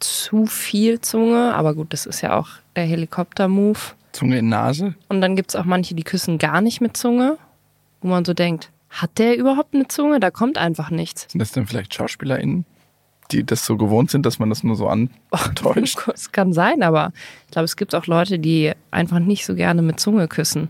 [0.00, 3.78] zu viel Zunge, aber gut, das ist ja auch der Helikopter-Move.
[4.12, 4.94] Zunge in Nase.
[5.08, 7.38] Und dann gibt es auch manche, die küssen gar nicht mit Zunge,
[8.00, 10.20] wo man so denkt, hat der überhaupt eine Zunge?
[10.20, 11.26] Da kommt einfach nichts.
[11.30, 12.66] Sind das denn vielleicht SchauspielerInnen,
[13.30, 15.98] die das so gewohnt sind, dass man das nur so antäuscht?
[16.14, 17.12] Es kann sein, aber
[17.46, 20.68] ich glaube, es gibt auch Leute, die einfach nicht so gerne mit Zunge küssen.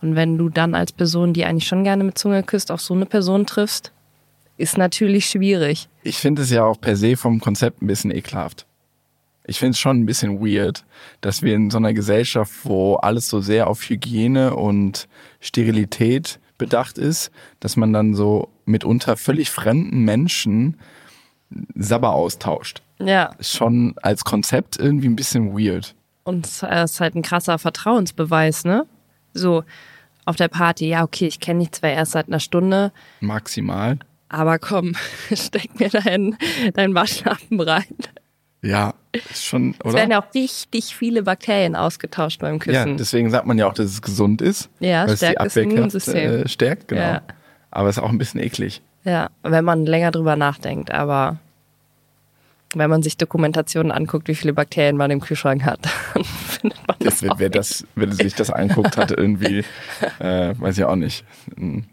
[0.00, 2.94] Und wenn du dann als Person, die eigentlich schon gerne mit Zunge küsst, auf so
[2.94, 3.92] eine Person triffst,
[4.56, 5.88] ist natürlich schwierig.
[6.02, 8.66] Ich finde es ja auch per se vom Konzept ein bisschen ekelhaft.
[9.46, 10.84] Ich finde es schon ein bisschen weird,
[11.20, 15.08] dass wir in so einer Gesellschaft, wo alles so sehr auf Hygiene und
[15.40, 20.76] Sterilität bedacht ist, dass man dann so mitunter völlig fremden Menschen
[21.74, 22.82] Sabber austauscht.
[23.00, 25.94] Ja, Ist schon als Konzept irgendwie ein bisschen weird.
[26.24, 28.86] und es ist halt ein krasser Vertrauensbeweis, ne?
[29.34, 29.64] So
[30.24, 33.98] auf der Party, ja, okay, ich kenne dich zwar erst seit einer Stunde, Maximal.
[34.28, 34.94] aber komm,
[35.34, 36.36] steck mir deinen
[36.74, 37.84] dein Waschlappen rein.
[38.62, 38.94] Ja,
[39.30, 40.10] ist schon, Es werden oder?
[40.10, 42.96] ja auch richtig viele Bakterien ausgetauscht beim Ja, Küssen.
[42.96, 44.70] deswegen sagt man ja auch, dass es gesund ist.
[44.80, 46.16] Ja, weil es die stärkt das Immunsystem.
[46.44, 47.00] äh, stärkt, genau.
[47.02, 47.22] Ja.
[47.70, 48.82] Aber es ist auch ein bisschen eklig.
[49.04, 51.38] Ja, wenn man länger drüber nachdenkt, aber
[52.74, 55.80] wenn man sich Dokumentationen anguckt, wie viele Bakterien man im Kühlschrank hat,
[56.14, 57.58] dann findet man das Wer, auch wer, nicht.
[57.58, 59.64] das, wer sich das anguckt, hatte irgendwie,
[60.20, 61.24] äh, weiß ich auch nicht.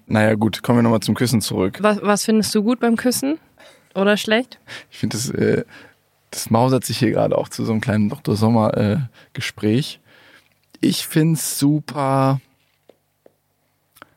[0.08, 1.80] Naja, gut, kommen wir nochmal zum Küssen zurück.
[1.82, 3.38] Was, was findest du gut beim Küssen?
[3.96, 4.60] Oder schlecht?
[4.92, 5.64] Ich finde, das, äh,
[6.32, 8.36] das mausert sich hier gerade auch zu so einem kleinen Dr.
[8.36, 10.00] Sommer-Gespräch.
[10.82, 12.40] ich finde es super,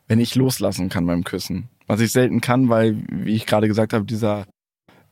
[0.07, 1.69] wenn ich loslassen kann beim Küssen.
[1.87, 4.45] Was ich selten kann, weil, wie ich gerade gesagt habe, dieser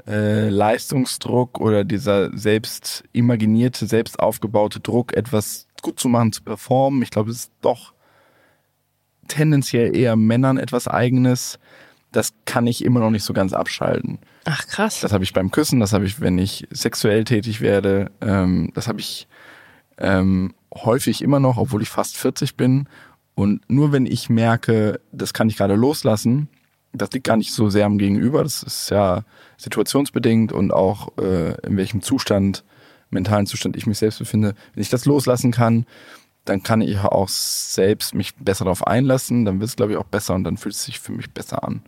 [0.07, 7.01] äh, Leistungsdruck oder dieser selbst imaginierte, selbst aufgebaute Druck, etwas gut zu machen, zu performen,
[7.01, 7.93] ich glaube, es ist doch
[9.27, 11.59] tendenziell eher Männern etwas Eigenes.
[12.11, 14.19] Das kann ich immer noch nicht so ganz abschalten.
[14.45, 15.01] Ach krass.
[15.01, 18.87] Das habe ich beim Küssen, das habe ich, wenn ich sexuell tätig werde, ähm, das
[18.87, 19.27] habe ich
[19.97, 22.87] ähm, häufig immer noch, obwohl ich fast 40 bin.
[23.35, 26.49] Und nur wenn ich merke, das kann ich gerade loslassen,
[26.93, 29.23] das liegt gar nicht so sehr am Gegenüber, das ist ja
[29.57, 32.63] situationsbedingt und auch äh, in welchem Zustand,
[33.09, 34.55] mentalen Zustand ich mich selbst befinde.
[34.73, 35.85] Wenn ich das loslassen kann,
[36.45, 40.05] dann kann ich auch selbst mich besser darauf einlassen, dann wird es, glaube ich, auch
[40.05, 41.83] besser und dann fühlt es sich für mich besser an.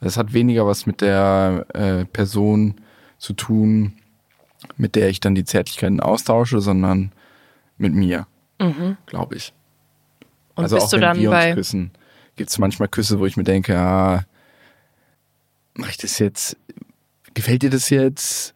[0.00, 2.74] Das hat weniger was mit der äh, Person
[3.18, 3.94] zu tun,
[4.76, 7.12] mit der ich dann die Zärtlichkeiten austausche, sondern
[7.78, 8.26] mit mir,
[8.60, 8.96] Mhm.
[9.06, 9.52] glaube ich.
[10.54, 11.52] Und also bist auch du wenn dann wir uns bei.
[11.54, 11.90] küssen,
[12.36, 14.24] gibt es manchmal Küsse, wo ich mir denke, ja,
[15.74, 16.56] mache ich das jetzt,
[17.34, 18.54] gefällt dir das jetzt?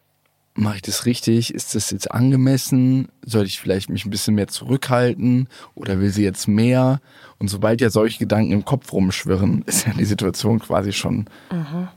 [0.55, 1.55] Mache ich das richtig?
[1.55, 3.09] Ist das jetzt angemessen?
[3.25, 5.49] Soll ich vielleicht mich ein bisschen mehr zurückhalten?
[5.75, 7.01] Oder will sie jetzt mehr?
[7.39, 11.27] Und sobald ja solche Gedanken im Kopf rumschwirren, ist ja die Situation quasi schon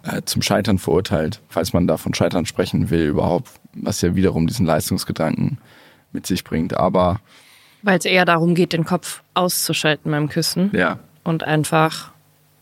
[0.04, 4.66] äh, zum Scheitern verurteilt, falls man davon Scheitern sprechen will überhaupt, was ja wiederum diesen
[4.68, 5.58] Leistungsgedanken
[6.12, 6.76] mit sich bringt.
[6.78, 7.20] Aber
[7.82, 12.12] Weil es eher darum geht, den Kopf auszuschalten beim Küssen ja, und einfach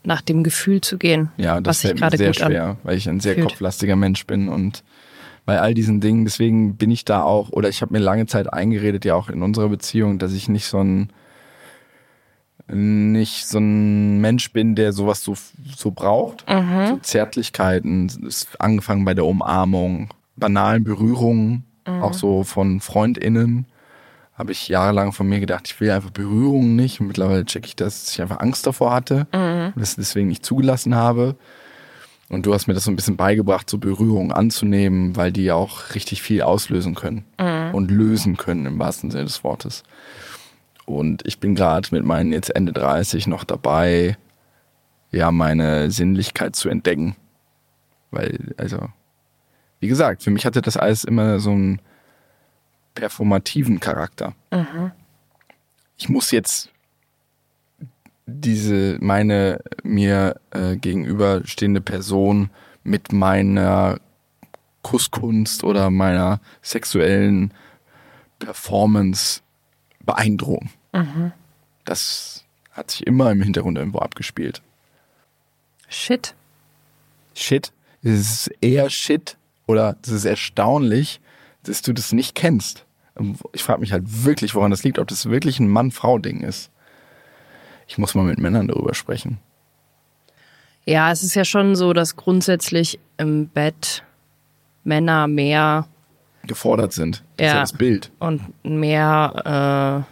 [0.04, 3.08] nach dem Gefühl zu gehen, Ja, das was fällt mir gerade sehr schwer, weil ich
[3.08, 3.48] ein sehr fühlt.
[3.48, 4.82] kopflastiger Mensch bin und
[5.44, 8.52] bei all diesen Dingen, deswegen bin ich da auch, oder ich habe mir lange Zeit
[8.52, 11.10] eingeredet, ja auch in unserer Beziehung, dass ich nicht so ein
[12.68, 15.34] nicht so ein Mensch bin, der sowas so,
[15.76, 16.48] so braucht.
[16.48, 16.86] Mhm.
[16.86, 22.02] So Zärtlichkeiten, ist angefangen bei der Umarmung, banalen Berührungen, Mhm.
[22.02, 23.66] auch so von FreundInnen,
[24.34, 27.00] habe ich jahrelang von mir gedacht, ich will einfach Berührungen nicht.
[27.00, 29.72] Und mittlerweile checke ich das, dass ich einfach Angst davor hatte Mhm.
[29.74, 31.34] und das deswegen nicht zugelassen habe.
[32.32, 35.94] Und du hast mir das so ein bisschen beigebracht, so Berührungen anzunehmen, weil die auch
[35.94, 37.26] richtig viel auslösen können
[37.72, 39.82] und lösen können im wahrsten Sinne des Wortes.
[40.86, 44.16] Und ich bin gerade mit meinen jetzt Ende 30 noch dabei,
[45.10, 47.16] ja, meine Sinnlichkeit zu entdecken.
[48.10, 48.88] Weil, also,
[49.80, 51.82] wie gesagt, für mich hatte das alles immer so einen
[52.94, 54.34] performativen Charakter.
[55.98, 56.71] Ich muss jetzt
[58.26, 62.50] diese meine mir äh, gegenüberstehende Person
[62.84, 63.98] mit meiner
[64.82, 67.52] Kusskunst oder meiner sexuellen
[68.38, 69.40] Performance
[70.00, 70.70] beeindrucken.
[71.84, 74.62] Das hat sich immer im Hintergrund irgendwo abgespielt.
[75.88, 76.34] Shit.
[77.34, 81.20] Shit, es ist eher Shit oder es ist erstaunlich,
[81.62, 82.84] dass du das nicht kennst.
[83.52, 86.70] Ich frage mich halt wirklich, woran das liegt, ob das wirklich ein Mann-Frau-Ding ist.
[87.86, 89.38] Ich muss mal mit Männern darüber sprechen.
[90.84, 94.02] Ja, es ist ja schon so, dass grundsätzlich im Bett
[94.84, 95.86] Männer mehr
[96.44, 97.22] Gefordert sind.
[97.36, 97.60] Das ist ja Ja.
[97.60, 98.10] das Bild.
[98.18, 100.04] und mehr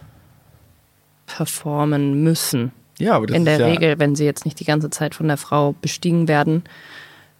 [1.27, 2.71] äh, performen müssen.
[2.99, 5.15] Ja, aber das In ist der ja, Regel, wenn sie jetzt nicht die ganze Zeit
[5.15, 6.63] von der Frau bestiegen werden,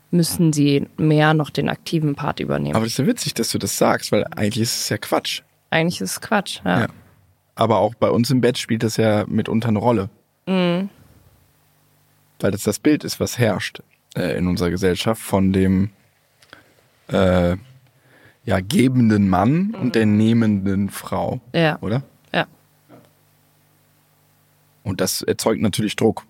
[0.09, 2.75] müssen sie mehr noch den aktiven Part übernehmen.
[2.75, 5.41] Aber das ist ja witzig, dass du das sagst, weil eigentlich ist es ja Quatsch.
[5.69, 6.59] Eigentlich ist es Quatsch.
[6.65, 6.81] Ja.
[6.81, 6.87] Ja.
[7.55, 10.09] Aber auch bei uns im Bett spielt das ja mitunter eine Rolle.
[10.51, 10.89] Mhm.
[12.39, 13.81] Weil das das Bild ist, was herrscht
[14.15, 15.91] äh, in unserer Gesellschaft von dem
[17.07, 17.55] äh,
[18.45, 21.77] ja, gebenden Mann und der nehmenden Frau, Ja.
[21.81, 22.01] oder?
[22.33, 22.47] ja.
[24.83, 26.25] Und das erzeugt natürlich Druck.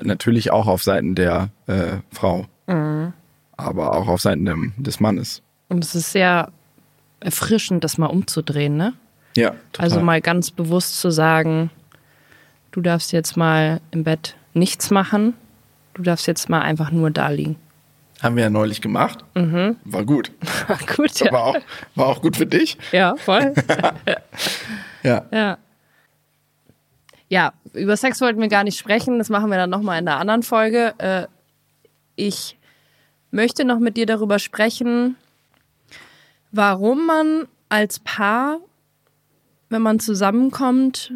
[0.00, 3.12] Natürlich auch auf Seiten der äh, Frau, Mhm.
[3.56, 5.42] aber auch auf Seiten dem, des Mannes.
[5.68, 6.50] Und es ist sehr
[7.20, 8.94] erfrischend, das mal umzudrehen, ne?
[9.36, 9.84] Ja, total.
[9.84, 11.70] Also mal ganz bewusst zu sagen,
[12.74, 15.34] du darfst jetzt mal im Bett nichts machen,
[15.94, 17.56] du darfst jetzt mal einfach nur da liegen.
[18.20, 19.24] Haben wir ja neulich gemacht.
[19.84, 20.32] War gut.
[20.96, 21.30] Gut, ja.
[21.30, 21.56] War, auch,
[21.94, 22.78] war auch gut für dich.
[22.92, 23.54] Ja, voll.
[25.02, 25.26] Ja.
[25.30, 25.58] ja.
[27.28, 29.18] Ja, über Sex wollten wir gar nicht sprechen.
[29.18, 30.94] Das machen wir dann nochmal in einer anderen Folge.
[30.96, 31.26] Äh,
[32.16, 32.56] ich
[33.30, 35.16] möchte noch mit dir darüber sprechen,
[36.52, 38.60] warum man als Paar,
[39.68, 41.12] wenn man zusammenkommt,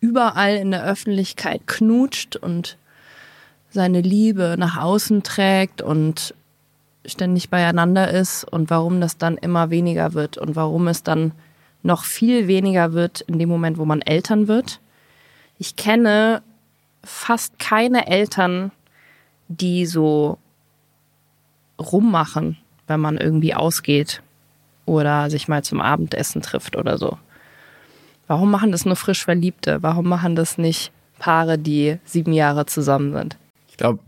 [0.00, 2.76] überall in der Öffentlichkeit knutscht und
[3.70, 6.34] seine Liebe nach außen trägt und
[7.06, 11.32] ständig beieinander ist und warum das dann immer weniger wird und warum es dann
[11.82, 14.80] noch viel weniger wird in dem Moment, wo man Eltern wird.
[15.58, 16.42] Ich kenne
[17.02, 18.72] fast keine Eltern,
[19.48, 20.38] die so
[21.78, 22.58] rummachen
[22.90, 24.20] wenn man irgendwie ausgeht
[24.84, 27.16] oder sich mal zum Abendessen trifft oder so.
[28.30, 29.82] Warum machen das nur frisch Verliebte?
[29.82, 33.36] Warum machen das nicht Paare, die sieben Jahre zusammen sind?
[33.68, 33.98] Ich glaube,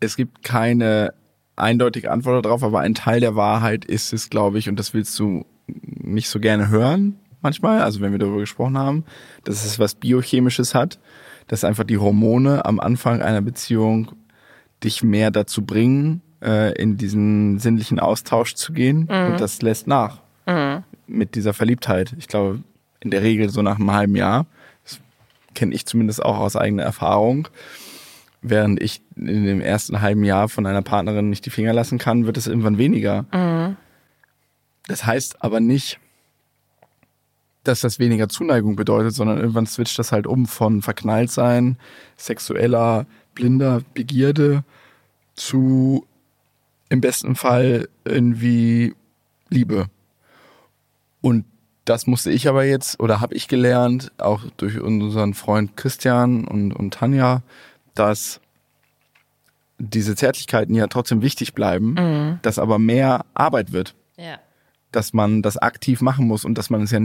[0.00, 1.14] es gibt keine
[1.56, 5.18] eindeutige Antwort darauf, aber ein Teil der Wahrheit ist es, glaube ich, und das willst
[5.18, 9.06] du nicht so gerne hören manchmal, also wenn wir darüber gesprochen haben,
[9.44, 10.98] dass es was Biochemisches hat,
[11.46, 14.12] dass einfach die Hormone am Anfang einer Beziehung
[14.84, 19.32] dich mehr dazu bringen, äh, in diesen sinnlichen Austausch zu gehen mhm.
[19.32, 20.84] und das lässt nach mhm.
[21.06, 22.14] mit dieser Verliebtheit.
[22.18, 22.60] Ich glaube,
[23.00, 24.46] in der Regel so nach einem halben Jahr,
[24.84, 25.00] das
[25.54, 27.48] kenne ich zumindest auch aus eigener Erfahrung,
[28.42, 32.26] während ich in dem ersten halben Jahr von einer Partnerin nicht die Finger lassen kann,
[32.26, 33.26] wird es irgendwann weniger.
[33.32, 33.76] Mhm.
[34.86, 35.98] Das heißt aber nicht,
[37.64, 41.76] dass das weniger Zuneigung bedeutet, sondern irgendwann switcht das halt um von Verknalltsein,
[42.16, 44.64] sexueller, blinder Begierde
[45.34, 46.06] zu
[46.88, 48.94] im besten Fall irgendwie
[49.48, 49.86] Liebe.
[51.20, 51.44] Und
[51.90, 56.72] das musste ich aber jetzt oder habe ich gelernt, auch durch unseren Freund Christian und,
[56.72, 57.42] und Tanja,
[57.96, 58.40] dass
[59.78, 62.38] diese Zärtlichkeiten ja trotzdem wichtig bleiben, mhm.
[62.42, 63.96] dass aber mehr Arbeit wird.
[64.16, 64.38] Ja.
[64.92, 67.00] Dass man das aktiv machen muss und dass man es ja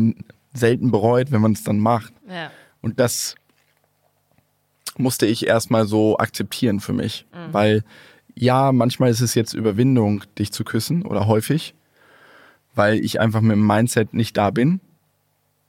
[0.54, 2.14] selten bereut, wenn man es dann macht.
[2.30, 2.52] Ja.
[2.84, 3.34] Und das
[5.00, 7.26] musste ich erstmal so akzeptieren für mich.
[7.34, 7.54] Mhm.
[7.54, 7.84] Weil
[8.36, 11.74] ja, manchmal ist es jetzt Überwindung, dich zu küssen oder häufig,
[12.76, 14.80] weil ich einfach mit dem Mindset nicht da bin.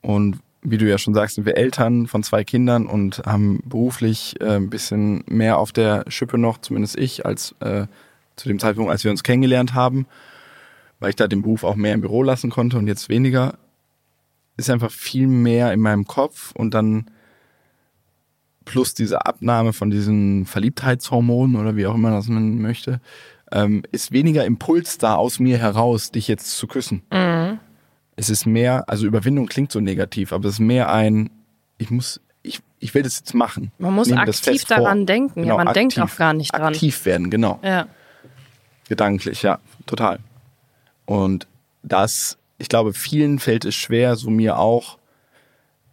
[0.02, 4.34] Und wie du ja schon sagst, sind wir Eltern von zwei Kindern und haben beruflich
[4.40, 7.86] äh, ein bisschen mehr auf der Schippe noch, zumindest ich, als äh,
[8.34, 10.06] zu dem Zeitpunkt, als wir uns kennengelernt haben,
[10.98, 13.58] weil ich da den Beruf auch mehr im Büro lassen konnte und jetzt weniger,
[14.56, 17.06] ist einfach viel mehr in meinem Kopf und dann
[18.64, 23.00] plus diese Abnahme von diesen Verliebtheitshormonen oder wie auch immer das man möchte,
[23.52, 27.02] ähm, ist weniger Impuls da aus mir heraus, dich jetzt zu küssen.
[27.12, 27.58] Mhm
[28.16, 31.30] es ist mehr, also Überwindung klingt so negativ, aber es ist mehr ein,
[31.76, 33.70] ich muss, ich, ich will das jetzt machen.
[33.78, 35.06] Man muss Nehme aktiv daran vor.
[35.06, 35.42] denken.
[35.42, 36.72] Genau, ja, man aktiv, denkt auch gar nicht dran.
[36.74, 37.60] Aktiv werden, genau.
[37.62, 37.86] Ja.
[38.88, 40.20] Gedanklich, ja, total.
[41.04, 41.46] Und
[41.82, 44.98] das, ich glaube, vielen fällt es schwer, so mir auch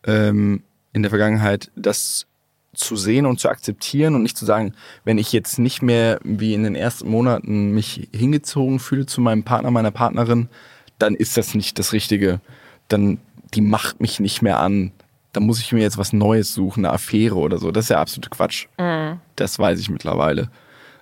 [0.06, 0.64] ähm,
[0.94, 2.26] in der Vergangenheit, das
[2.74, 6.54] zu sehen und zu akzeptieren und nicht zu sagen, wenn ich jetzt nicht mehr wie
[6.54, 10.50] in den ersten Monaten mich hingezogen fühle zu meinem Partner, meiner Partnerin,
[10.98, 12.42] dann ist das nicht das Richtige.
[12.88, 13.20] Dann,
[13.54, 14.92] die macht mich nicht mehr an.
[15.34, 17.72] Dann muss ich mir jetzt was Neues suchen, eine Affäre oder so.
[17.72, 18.68] Das ist ja absolut Quatsch.
[18.80, 19.20] Mhm.
[19.36, 20.50] Das weiß ich mittlerweile.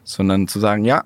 [0.03, 1.05] Sondern zu sagen, ja,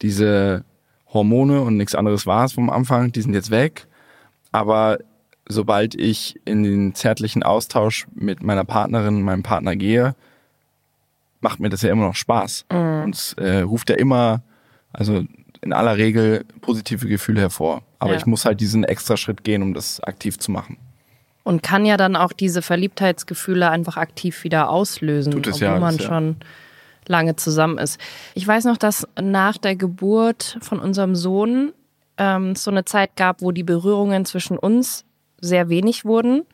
[0.00, 0.64] diese
[1.12, 3.86] Hormone und nichts anderes war es vom Anfang, die sind jetzt weg.
[4.50, 4.98] Aber
[5.48, 10.14] sobald ich in den zärtlichen Austausch mit meiner Partnerin, meinem Partner gehe,
[11.40, 12.66] macht mir das ja immer noch Spaß.
[12.70, 13.02] Mhm.
[13.02, 14.42] Und es äh, ruft ja immer,
[14.92, 15.24] also
[15.60, 17.82] in aller Regel positive Gefühle hervor.
[17.98, 18.18] Aber ja.
[18.18, 20.76] ich muss halt diesen extra Schritt gehen, um das aktiv zu machen.
[21.44, 25.78] Und kann ja dann auch diese Verliebtheitsgefühle einfach aktiv wieder auslösen, Tut es obwohl ja,
[25.78, 26.06] man ja.
[26.06, 26.36] schon
[27.08, 28.00] lange zusammen ist.
[28.34, 31.72] Ich weiß noch, dass nach der Geburt von unserem Sohn
[32.16, 35.04] ähm, so eine Zeit gab, wo die Berührungen zwischen uns
[35.42, 36.46] sehr wenig wurden.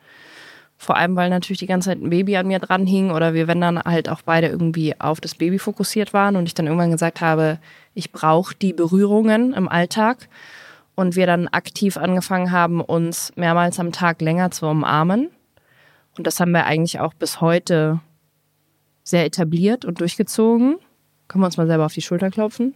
[0.77, 3.47] Vor allem, weil natürlich die ganze Zeit ein Baby an mir dran hing oder wir,
[3.47, 6.91] wenn dann halt auch beide irgendwie auf das Baby fokussiert waren und ich dann irgendwann
[6.91, 7.59] gesagt habe,
[7.93, 10.29] ich brauche die Berührungen im Alltag
[10.95, 15.29] und wir dann aktiv angefangen haben, uns mehrmals am Tag länger zu umarmen.
[16.17, 17.99] Und das haben wir eigentlich auch bis heute
[19.03, 20.77] sehr etabliert und durchgezogen.
[21.27, 22.73] Können wir uns mal selber auf die Schulter klopfen.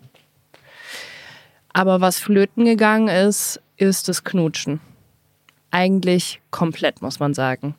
[1.74, 4.80] Aber was flöten gegangen ist, ist das Knutschen.
[5.74, 7.74] Eigentlich komplett, muss man sagen.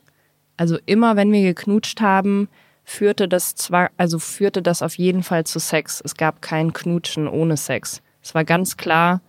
[0.57, 2.49] Also immer, wenn wir geknutscht haben,
[2.83, 6.03] führte das zwar, also führte das auf jeden Fall zu Sex.
[6.05, 8.03] Es gab kein Knutschen ohne Sex.
[8.21, 9.21] Es war ganz klar,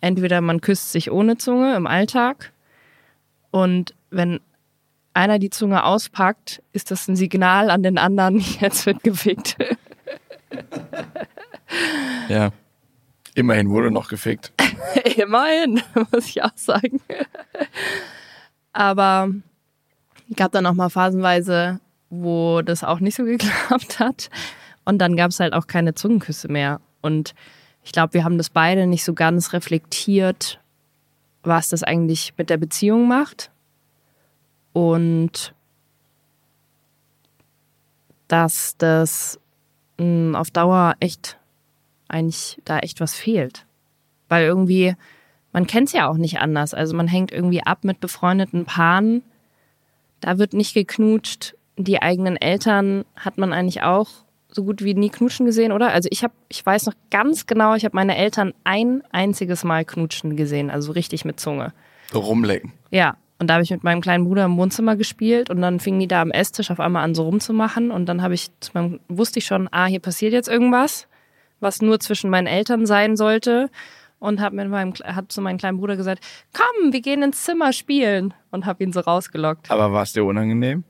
[0.00, 2.52] entweder man küsst sich ohne Zunge im Alltag
[3.52, 4.40] und wenn
[5.12, 9.56] einer die Zunge auspackt, ist das ein Signal an den anderen, jetzt wird gefickt.
[12.28, 12.50] ja.
[13.34, 14.52] Immerhin wurde noch gefickt.
[15.16, 17.00] Immerhin, muss ich auch sagen.
[18.72, 19.30] Aber
[20.36, 24.30] gab dann auch mal phasenweise, wo das auch nicht so geklappt hat.
[24.84, 26.80] Und dann gab es halt auch keine Zungenküsse mehr.
[27.00, 27.34] Und
[27.82, 30.60] ich glaube, wir haben das beide nicht so ganz reflektiert,
[31.42, 33.50] was das eigentlich mit der Beziehung macht.
[34.72, 35.54] Und
[38.28, 39.38] dass das
[39.98, 41.38] mh, hm, auf Dauer echt
[42.08, 43.66] eigentlich da echt was fehlt.
[44.28, 44.94] Weil irgendwie,
[45.52, 46.74] man kennt es ja auch nicht anders.
[46.74, 49.22] Also man hängt irgendwie ab mit befreundeten Paaren
[50.24, 51.54] da wird nicht geknutscht.
[51.76, 54.08] Die eigenen Eltern hat man eigentlich auch
[54.48, 55.92] so gut wie nie knutschen gesehen, oder?
[55.92, 59.84] Also ich habe, ich weiß noch ganz genau, ich habe meine Eltern ein einziges Mal
[59.84, 61.72] knutschen gesehen, also richtig mit Zunge.
[62.14, 62.72] Rumlecken.
[62.90, 65.98] Ja, und da habe ich mit meinem kleinen Bruder im Wohnzimmer gespielt und dann fingen
[65.98, 67.90] die da am Esstisch auf einmal an, so rumzumachen.
[67.90, 68.50] Und dann habe ich,
[69.08, 71.08] wusste ich schon, ah, hier passiert jetzt irgendwas,
[71.60, 73.70] was nur zwischen meinen Eltern sein sollte.
[74.18, 74.56] Und habe
[75.04, 78.32] hat zu meinem kleinen Bruder gesagt, komm, wir gehen ins Zimmer spielen.
[78.50, 79.70] Und habe ihn so rausgelockt.
[79.70, 80.84] Aber war es dir unangenehm?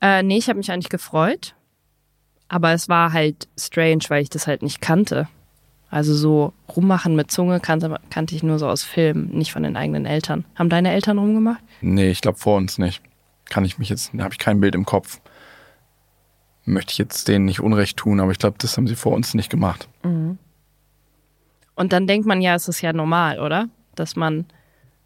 [0.00, 1.54] Äh, nee, ich habe mich eigentlich gefreut.
[2.48, 5.28] Aber es war halt strange, weil ich das halt nicht kannte.
[5.92, 9.76] Also so rummachen mit Zunge kannte, kannte ich nur so aus Filmen, nicht von den
[9.76, 10.44] eigenen Eltern.
[10.54, 11.62] Haben deine Eltern rumgemacht?
[11.82, 13.02] Nee, ich glaube vor uns nicht.
[13.50, 15.20] Kann ich mich jetzt, da habe ich kein Bild im Kopf.
[16.64, 19.34] Möchte ich jetzt denen nicht Unrecht tun, aber ich glaube, das haben sie vor uns
[19.34, 19.88] nicht gemacht.
[20.04, 20.38] Mhm.
[21.74, 23.68] Und dann denkt man ja, es ist ja normal, oder?
[23.94, 24.46] Dass man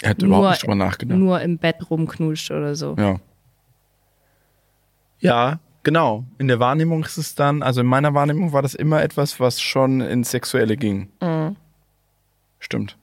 [0.02, 1.18] er hat überhaupt nicht drüber nachgedacht.
[1.18, 2.96] nur im Bett rumknutscht oder so.
[2.98, 3.20] Ja.
[5.18, 9.04] Ja, Genau, in der Wahrnehmung ist es dann, also in meiner Wahrnehmung war das immer
[9.04, 11.10] etwas, was schon ins Sexuelle ging.
[11.20, 11.54] Mhm.
[12.58, 12.96] Stimmt.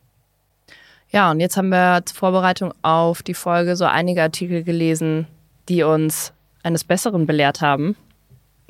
[1.10, 5.28] Ja, und jetzt haben wir zur Vorbereitung auf die Folge so einige Artikel gelesen,
[5.70, 7.96] die uns eines Besseren belehrt haben.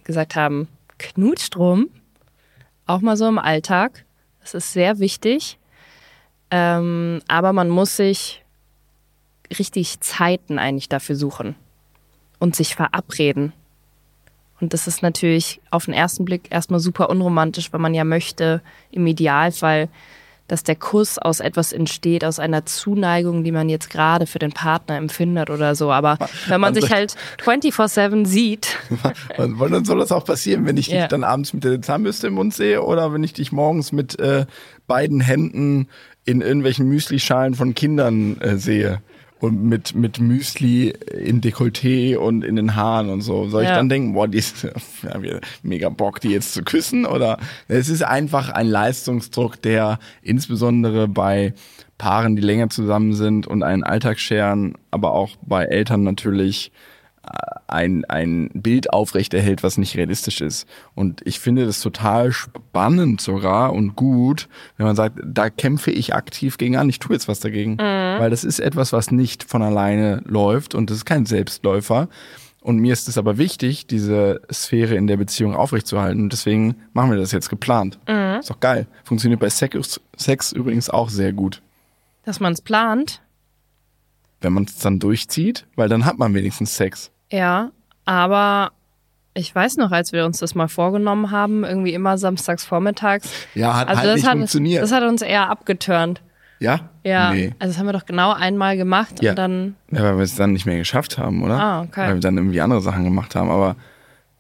[0.04, 1.90] Gesagt haben, Knutstrom,
[2.86, 4.06] auch mal so im Alltag.
[4.42, 5.58] Das ist sehr wichtig.
[6.52, 8.44] Ähm, aber man muss sich
[9.58, 11.56] richtig Zeiten eigentlich dafür suchen
[12.40, 13.54] und sich verabreden.
[14.60, 18.62] Und das ist natürlich auf den ersten Blick erstmal super unromantisch, weil man ja möchte,
[18.92, 19.90] im Idealfall,
[20.54, 24.52] dass der Kuss aus etwas entsteht, aus einer Zuneigung, die man jetzt gerade für den
[24.52, 25.92] Partner empfindet oder so.
[25.92, 28.78] Aber wenn man sich halt 24-7 sieht.
[29.38, 32.36] Weil dann soll das auch passieren, wenn ich dich dann abends mit der Zahnbürste im
[32.36, 34.46] Mund sehe oder wenn ich dich morgens mit äh,
[34.86, 35.88] beiden Händen
[36.24, 39.02] in irgendwelchen Müslischalen von Kindern äh, sehe
[39.44, 43.50] und mit, mit Müsli in Dekolleté und in den Haaren und so.
[43.50, 43.72] Soll ja.
[43.72, 44.64] ich dann denken, boah, die ist
[45.04, 45.20] ja,
[45.64, 47.06] mega Bock, die jetzt zu küssen?
[47.06, 51.54] Oder es ist einfach ein Leistungsdruck, der insbesondere bei
[51.98, 56.72] Paaren, die länger zusammen sind und einen Alltag scheren, aber auch bei Eltern natürlich
[57.68, 60.68] ein, ein Bild aufrechterhält, was nicht realistisch ist.
[60.96, 66.14] Und ich finde das total spannend sogar und gut, wenn man sagt, da kämpfe ich
[66.14, 67.74] aktiv gegen an, ich tue jetzt was dagegen.
[67.74, 68.20] Mhm.
[68.20, 72.10] Weil das ist etwas, was nicht von alleine läuft und das ist kein Selbstläufer.
[72.62, 76.22] Und mir ist es aber wichtig, diese Sphäre in der Beziehung aufrechtzuerhalten.
[76.24, 78.00] Und deswegen machen wir das jetzt geplant.
[78.08, 78.40] Mhm.
[78.40, 78.88] Ist doch geil.
[79.04, 81.62] Funktioniert bei Sex, Sex übrigens auch sehr gut.
[82.24, 83.22] Dass man es plant?
[84.40, 87.12] Wenn man es dann durchzieht, weil dann hat man wenigstens Sex.
[87.34, 87.72] Ja,
[88.06, 88.74] aber
[89.34, 93.28] ich weiß noch, als wir uns das mal vorgenommen haben, irgendwie immer samstags vormittags.
[93.56, 94.84] Ja, hat also halt nicht hat, funktioniert.
[94.84, 96.22] Das hat uns eher abgeturnt.
[96.60, 96.92] Ja?
[97.04, 97.34] Ja.
[97.34, 97.56] Nee.
[97.58, 99.32] Also das haben wir doch genau einmal gemacht ja.
[99.32, 99.76] und dann.
[99.90, 101.60] Ja, weil wir es dann nicht mehr geschafft haben, oder?
[101.60, 102.08] Ah, okay.
[102.08, 103.50] Weil wir dann irgendwie andere Sachen gemacht haben.
[103.50, 103.78] Aber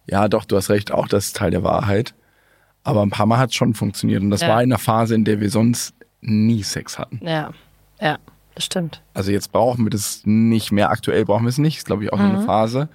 [0.06, 2.14] ja, doch, du hast recht, auch das ist Teil der Wahrheit.
[2.84, 4.22] Aber ein paar Mal hat es schon funktioniert.
[4.22, 4.50] Und das ja.
[4.50, 7.20] war in einer Phase, in der wir sonst nie Sex hatten.
[7.26, 7.50] Ja,
[8.00, 8.20] ja.
[8.56, 9.02] Das stimmt.
[9.14, 10.90] Also jetzt brauchen wir das nicht mehr.
[10.90, 11.78] Aktuell brauchen wir es nicht.
[11.78, 12.26] Ist, glaube ich, auch mhm.
[12.26, 12.90] eine Phase,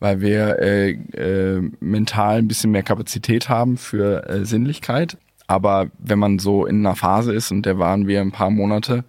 [0.00, 5.18] weil wir äh, äh, mental ein bisschen mehr Kapazität haben für äh, Sinnlichkeit.
[5.46, 9.04] Aber wenn man so in einer Phase ist, und der waren wir ein paar Monate,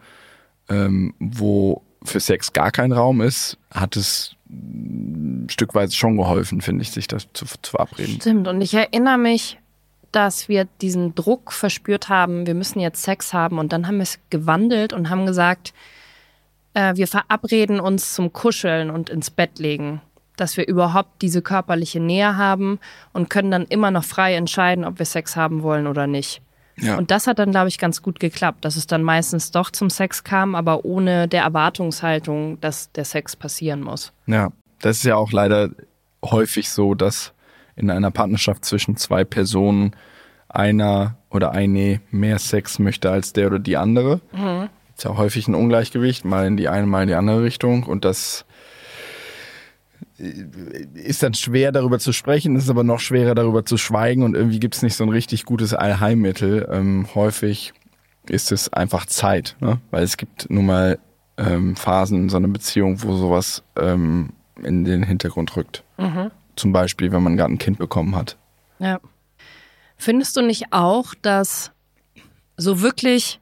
[0.70, 6.84] ähm, wo für Sex gar kein Raum ist, hat es ein Stückweise schon geholfen, finde
[6.84, 8.16] ich, sich das zu, zu verabreden.
[8.16, 8.48] Stimmt.
[8.48, 9.58] Und ich erinnere mich,
[10.16, 14.04] dass wir diesen Druck verspürt haben, wir müssen jetzt Sex haben und dann haben wir
[14.04, 15.74] es gewandelt und haben gesagt,
[16.74, 20.02] äh, wir verabreden uns zum Kuscheln und ins Bett legen,
[20.38, 22.80] dass wir überhaupt diese körperliche Nähe haben
[23.12, 26.42] und können dann immer noch frei entscheiden, ob wir Sex haben wollen oder nicht.
[26.78, 26.98] Ja.
[26.98, 29.90] Und das hat dann, glaube ich, ganz gut geklappt, dass es dann meistens doch zum
[29.90, 34.12] Sex kam, aber ohne der Erwartungshaltung, dass der Sex passieren muss.
[34.28, 34.50] Ja,
[34.82, 35.70] das ist ja auch leider
[36.24, 37.34] häufig so, dass
[37.76, 39.96] in einer Partnerschaft zwischen zwei Personen
[40.48, 44.22] einer oder eine mehr Sex möchte als der oder die andere.
[44.32, 44.70] Mhm.
[44.96, 47.84] Ist ja häufig ein Ungleichgewicht, mal in die eine, mal in die andere Richtung.
[47.84, 48.46] Und das
[50.18, 54.60] ist dann schwer darüber zu sprechen, ist aber noch schwerer darüber zu schweigen und irgendwie
[54.60, 56.68] gibt es nicht so ein richtig gutes Allheilmittel.
[56.72, 57.74] Ähm, häufig
[58.30, 59.80] ist es einfach Zeit, ne?
[59.92, 61.00] weil es gibt nun mal
[61.38, 64.30] ähm, Phasen in so einer Beziehung, wo sowas ähm,
[64.64, 65.84] in den Hintergrund rückt.
[65.98, 66.32] Mhm.
[66.56, 68.38] Zum Beispiel, wenn man gerade ein Kind bekommen hat.
[68.80, 69.00] Ja.
[69.98, 71.72] Findest du nicht auch, dass
[72.58, 73.40] so wirklich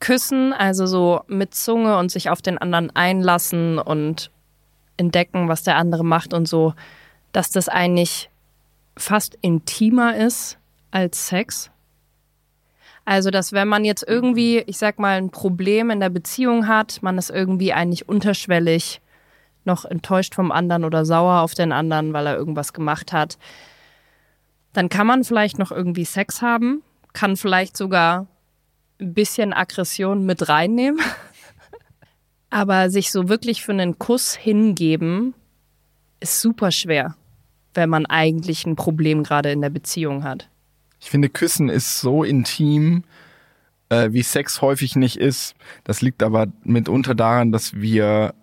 [0.00, 4.30] küssen, also so mit Zunge und sich auf den anderen einlassen und
[4.96, 6.74] entdecken, was der andere macht und so,
[7.32, 8.30] dass das eigentlich
[8.96, 10.58] fast intimer ist
[10.90, 11.70] als Sex?
[13.04, 17.02] Also, dass wenn man jetzt irgendwie, ich sag mal, ein Problem in der Beziehung hat,
[17.02, 19.00] man ist irgendwie eigentlich unterschwellig
[19.64, 23.38] noch enttäuscht vom anderen oder sauer auf den anderen, weil er irgendwas gemacht hat.
[24.72, 26.82] Dann kann man vielleicht noch irgendwie Sex haben,
[27.12, 28.26] kann vielleicht sogar
[29.00, 31.00] ein bisschen Aggression mit reinnehmen.
[32.50, 35.34] Aber sich so wirklich für einen Kuss hingeben,
[36.20, 37.14] ist super schwer,
[37.74, 40.48] wenn man eigentlich ein Problem gerade in der Beziehung hat.
[41.00, 43.04] Ich finde, Küssen ist so intim,
[43.88, 45.54] äh, wie Sex häufig nicht ist.
[45.84, 48.34] Das liegt aber mitunter daran, dass wir,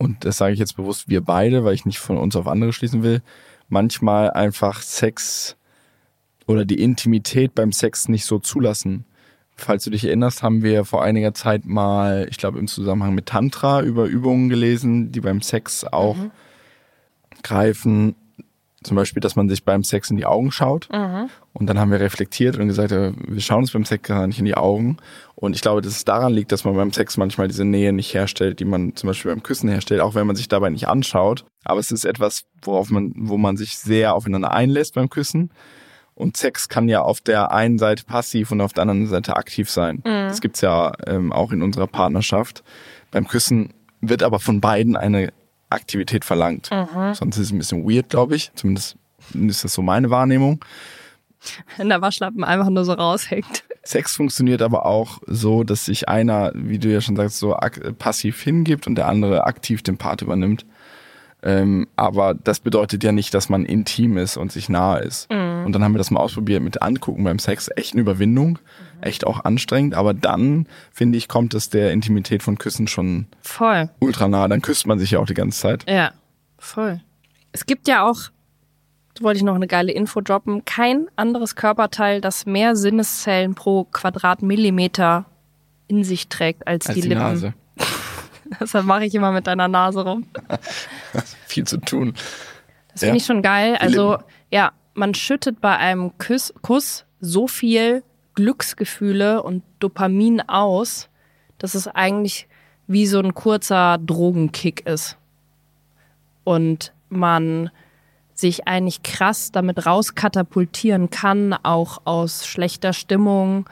[0.00, 2.72] und das sage ich jetzt bewusst wir beide, weil ich nicht von uns auf andere
[2.72, 3.20] schließen will,
[3.68, 5.56] manchmal einfach Sex
[6.46, 9.04] oder die Intimität beim Sex nicht so zulassen.
[9.56, 13.26] Falls du dich erinnerst, haben wir vor einiger Zeit mal, ich glaube im Zusammenhang mit
[13.26, 16.30] Tantra über Übungen gelesen, die beim Sex auch mhm.
[17.42, 18.14] greifen.
[18.82, 20.88] Zum Beispiel, dass man sich beim Sex in die Augen schaut.
[20.90, 21.28] Mhm.
[21.52, 24.46] Und dann haben wir reflektiert und gesagt, wir schauen uns beim Sex gar nicht in
[24.46, 24.96] die Augen.
[25.34, 28.14] Und ich glaube, dass es daran liegt, dass man beim Sex manchmal diese Nähe nicht
[28.14, 31.44] herstellt, die man zum Beispiel beim Küssen herstellt, auch wenn man sich dabei nicht anschaut.
[31.64, 35.50] Aber es ist etwas, worauf man, wo man sich sehr aufeinander einlässt beim Küssen.
[36.14, 39.68] Und Sex kann ja auf der einen Seite passiv und auf der anderen Seite aktiv
[39.68, 39.96] sein.
[39.96, 40.28] Mhm.
[40.28, 42.62] Das gibt's ja ähm, auch in unserer Partnerschaft.
[43.10, 45.32] Beim Küssen wird aber von beiden eine
[45.70, 46.70] Aktivität verlangt.
[46.70, 47.14] Mhm.
[47.14, 48.50] Sonst ist es ein bisschen weird, glaube ich.
[48.54, 48.96] Zumindest
[49.34, 50.64] ist das so meine Wahrnehmung.
[51.76, 53.64] Wenn der Waschlappen einfach nur so raushängt.
[53.82, 57.56] Sex funktioniert aber auch so, dass sich einer, wie du ja schon sagst, so
[57.98, 60.66] passiv hingibt und der andere aktiv den Part übernimmt.
[61.42, 65.30] Ähm, aber das bedeutet ja nicht, dass man intim ist und sich nahe ist.
[65.30, 65.64] Mhm.
[65.64, 67.70] Und dann haben wir das mal ausprobiert mit Angucken beim Sex.
[67.74, 68.58] Echt eine Überwindung.
[69.02, 69.94] Echt auch anstrengend.
[69.94, 74.48] Aber dann, finde ich, kommt es der Intimität von Küssen schon voll ultra nah.
[74.48, 75.84] Dann küsst man sich ja auch die ganze Zeit.
[75.88, 76.12] Ja,
[76.58, 77.00] voll.
[77.52, 78.20] Es gibt ja auch,
[79.14, 83.84] da wollte ich noch eine geile Info droppen, kein anderes Körperteil, das mehr Sinneszellen pro
[83.84, 85.26] Quadratmillimeter
[85.88, 87.22] in sich trägt als, als die, die Lippen.
[87.22, 87.54] Nase.
[88.60, 90.26] Deshalb mache ich immer mit deiner Nase rum.
[91.46, 92.14] Viel zu tun.
[92.92, 93.16] Das finde ja.
[93.16, 93.76] ich schon geil.
[93.78, 94.18] Also,
[94.50, 98.02] ja, man schüttet bei einem Kuss, Kuss so viel
[98.40, 101.08] Glücksgefühle und Dopamin aus,
[101.58, 102.48] dass es eigentlich
[102.86, 105.18] wie so ein kurzer Drogenkick ist.
[106.44, 107.70] Und man
[108.32, 113.68] sich eigentlich krass damit rauskatapultieren kann, auch aus schlechter Stimmung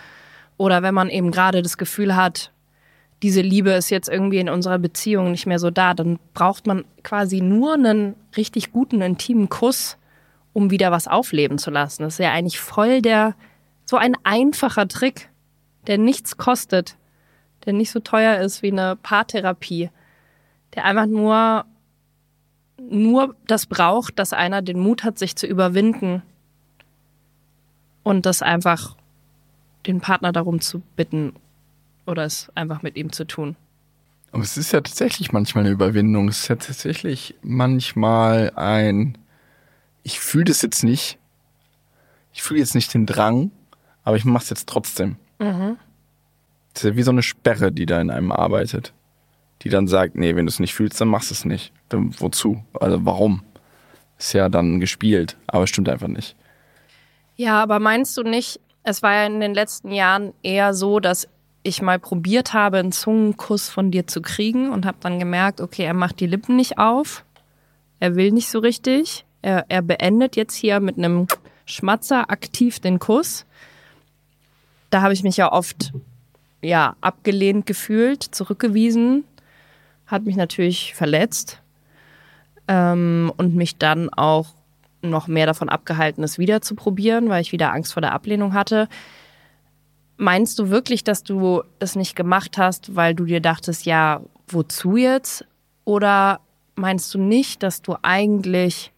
[0.58, 2.52] oder wenn man eben gerade das Gefühl hat,
[3.22, 6.84] diese Liebe ist jetzt irgendwie in unserer Beziehung nicht mehr so da, dann braucht man
[7.02, 9.96] quasi nur einen richtig guten, intimen Kuss,
[10.52, 12.02] um wieder was aufleben zu lassen.
[12.02, 13.34] Das ist ja eigentlich voll der,
[13.88, 15.30] so ein einfacher Trick,
[15.86, 16.98] der nichts kostet,
[17.64, 19.88] der nicht so teuer ist wie eine Paartherapie,
[20.74, 21.64] der einfach nur,
[22.78, 26.22] nur das braucht, dass einer den Mut hat, sich zu überwinden
[28.02, 28.94] und das einfach
[29.86, 31.32] den Partner darum zu bitten
[32.04, 33.56] oder es einfach mit ihm zu tun.
[34.32, 36.28] Aber es ist ja tatsächlich manchmal eine Überwindung.
[36.28, 39.16] Es ist ja tatsächlich manchmal ein,
[40.02, 41.18] ich fühle das jetzt nicht.
[42.34, 43.50] Ich fühle jetzt nicht den Drang,
[44.08, 45.16] aber ich mache es jetzt trotzdem.
[45.38, 45.76] Mhm.
[46.72, 48.94] Das ist ja wie so eine Sperre, die da in einem arbeitet.
[49.60, 51.74] Die dann sagt, nee, wenn du es nicht fühlst, dann machst du es nicht.
[51.90, 52.64] Dann wozu?
[52.72, 53.42] Also warum?
[54.16, 56.36] Ist ja dann gespielt, aber es stimmt einfach nicht.
[57.36, 61.28] Ja, aber meinst du nicht, es war ja in den letzten Jahren eher so, dass
[61.62, 65.82] ich mal probiert habe, einen Zungenkuss von dir zu kriegen und habe dann gemerkt, okay,
[65.82, 67.26] er macht die Lippen nicht auf,
[68.00, 71.26] er will nicht so richtig, er, er beendet jetzt hier mit einem
[71.66, 73.44] Schmatzer aktiv den Kuss.
[74.90, 75.92] Da habe ich mich ja oft
[76.62, 79.24] ja abgelehnt gefühlt, zurückgewiesen,
[80.06, 81.60] hat mich natürlich verletzt
[82.66, 84.54] ähm, und mich dann auch
[85.02, 88.54] noch mehr davon abgehalten, es wieder zu probieren, weil ich wieder Angst vor der Ablehnung
[88.54, 88.88] hatte.
[90.16, 94.96] Meinst du wirklich, dass du es nicht gemacht hast, weil du dir dachtest, ja, wozu
[94.96, 95.46] jetzt?
[95.84, 96.40] Oder
[96.74, 98.92] meinst du nicht, dass du eigentlich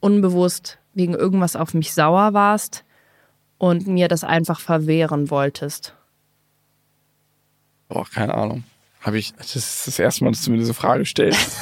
[0.00, 2.85] unbewusst wegen irgendwas auf mich sauer warst
[3.58, 5.94] und mir das einfach verwehren wolltest?
[7.88, 8.64] Boah, keine Ahnung.
[9.00, 11.56] Habe ich, das ist das erste Mal, dass du mir diese Frage stellst.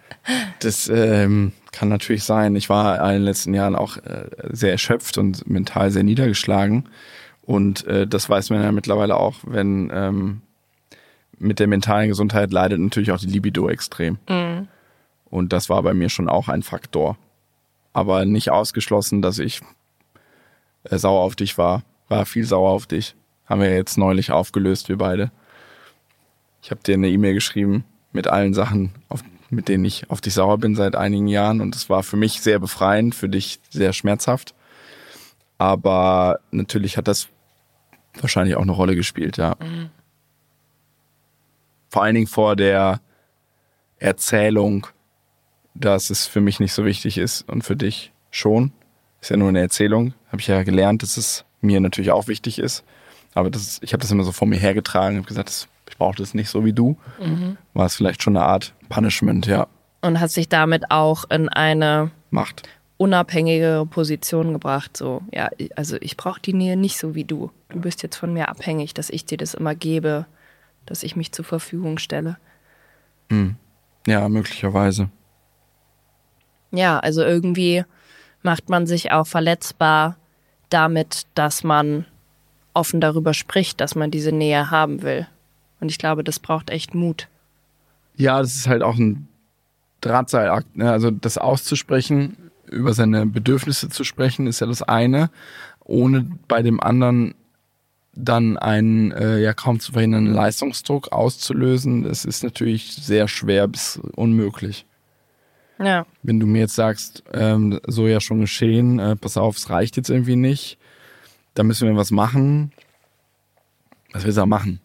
[0.60, 2.56] das ähm, kann natürlich sein.
[2.56, 6.88] Ich war in den letzten Jahren auch äh, sehr erschöpft und mental sehr niedergeschlagen.
[7.42, 10.42] Und äh, das weiß man ja mittlerweile auch, wenn ähm,
[11.38, 14.18] mit der mentalen Gesundheit leidet natürlich auch die Libido extrem.
[14.28, 14.68] Mhm.
[15.26, 17.16] Und das war bei mir schon auch ein Faktor.
[17.92, 19.60] Aber nicht ausgeschlossen, dass ich
[20.90, 21.82] äh, sauer auf dich war.
[22.08, 23.14] War viel sauer auf dich.
[23.46, 25.30] Haben wir jetzt neulich aufgelöst, wir beide.
[26.62, 30.34] Ich habe dir eine E-Mail geschrieben mit allen Sachen, auf, mit denen ich auf dich
[30.34, 31.60] sauer bin seit einigen Jahren.
[31.60, 34.54] Und es war für mich sehr befreiend, für dich sehr schmerzhaft.
[35.56, 37.28] Aber natürlich hat das
[38.14, 39.56] wahrscheinlich auch eine Rolle gespielt, ja.
[39.60, 39.90] Mhm.
[41.90, 43.00] Vor allen Dingen vor der
[43.98, 44.86] Erzählung,
[45.74, 48.72] dass es für mich nicht so wichtig ist und für dich schon.
[49.20, 50.14] Ist ja nur eine Erzählung.
[50.28, 52.84] Habe ich ja gelernt, dass es mir natürlich auch wichtig ist.
[53.34, 55.96] Aber das ist, ich habe das immer so vor mir hergetragen und gesagt, das, ich
[55.96, 56.96] brauche das nicht so wie du.
[57.74, 59.66] War es vielleicht schon eine Art Punishment, ja.
[60.00, 62.68] Und hat sich damit auch in eine Macht.
[62.96, 64.96] unabhängige Position gebracht.
[64.96, 67.50] So, ja, also ich brauche die Nähe nicht so wie du.
[67.68, 70.26] Du bist jetzt von mir abhängig, dass ich dir das immer gebe,
[70.86, 72.38] dass ich mich zur Verfügung stelle.
[74.06, 75.10] Ja, möglicherweise.
[76.70, 77.84] Ja, also irgendwie
[78.48, 80.16] macht man sich auch verletzbar
[80.70, 82.06] damit, dass man
[82.72, 85.26] offen darüber spricht, dass man diese Nähe haben will.
[85.80, 87.28] Und ich glaube, das braucht echt Mut.
[88.16, 89.28] Ja, das ist halt auch ein
[90.00, 90.78] Drahtseilakt.
[90.78, 90.90] Ne?
[90.90, 92.38] Also das auszusprechen,
[92.70, 95.28] über seine Bedürfnisse zu sprechen, ist ja das eine,
[95.84, 97.34] ohne bei dem anderen
[98.14, 102.04] dann einen äh, ja kaum zu verhindernden Leistungsdruck auszulösen.
[102.04, 104.86] Das ist natürlich sehr schwer bis unmöglich.
[105.78, 106.06] Ja.
[106.22, 109.96] Wenn du mir jetzt sagst, ähm, so ja schon geschehen, äh, pass auf, es reicht
[109.96, 110.78] jetzt irgendwie nicht,
[111.54, 112.72] da müssen wir was machen.
[114.12, 114.80] Was willst du da machen?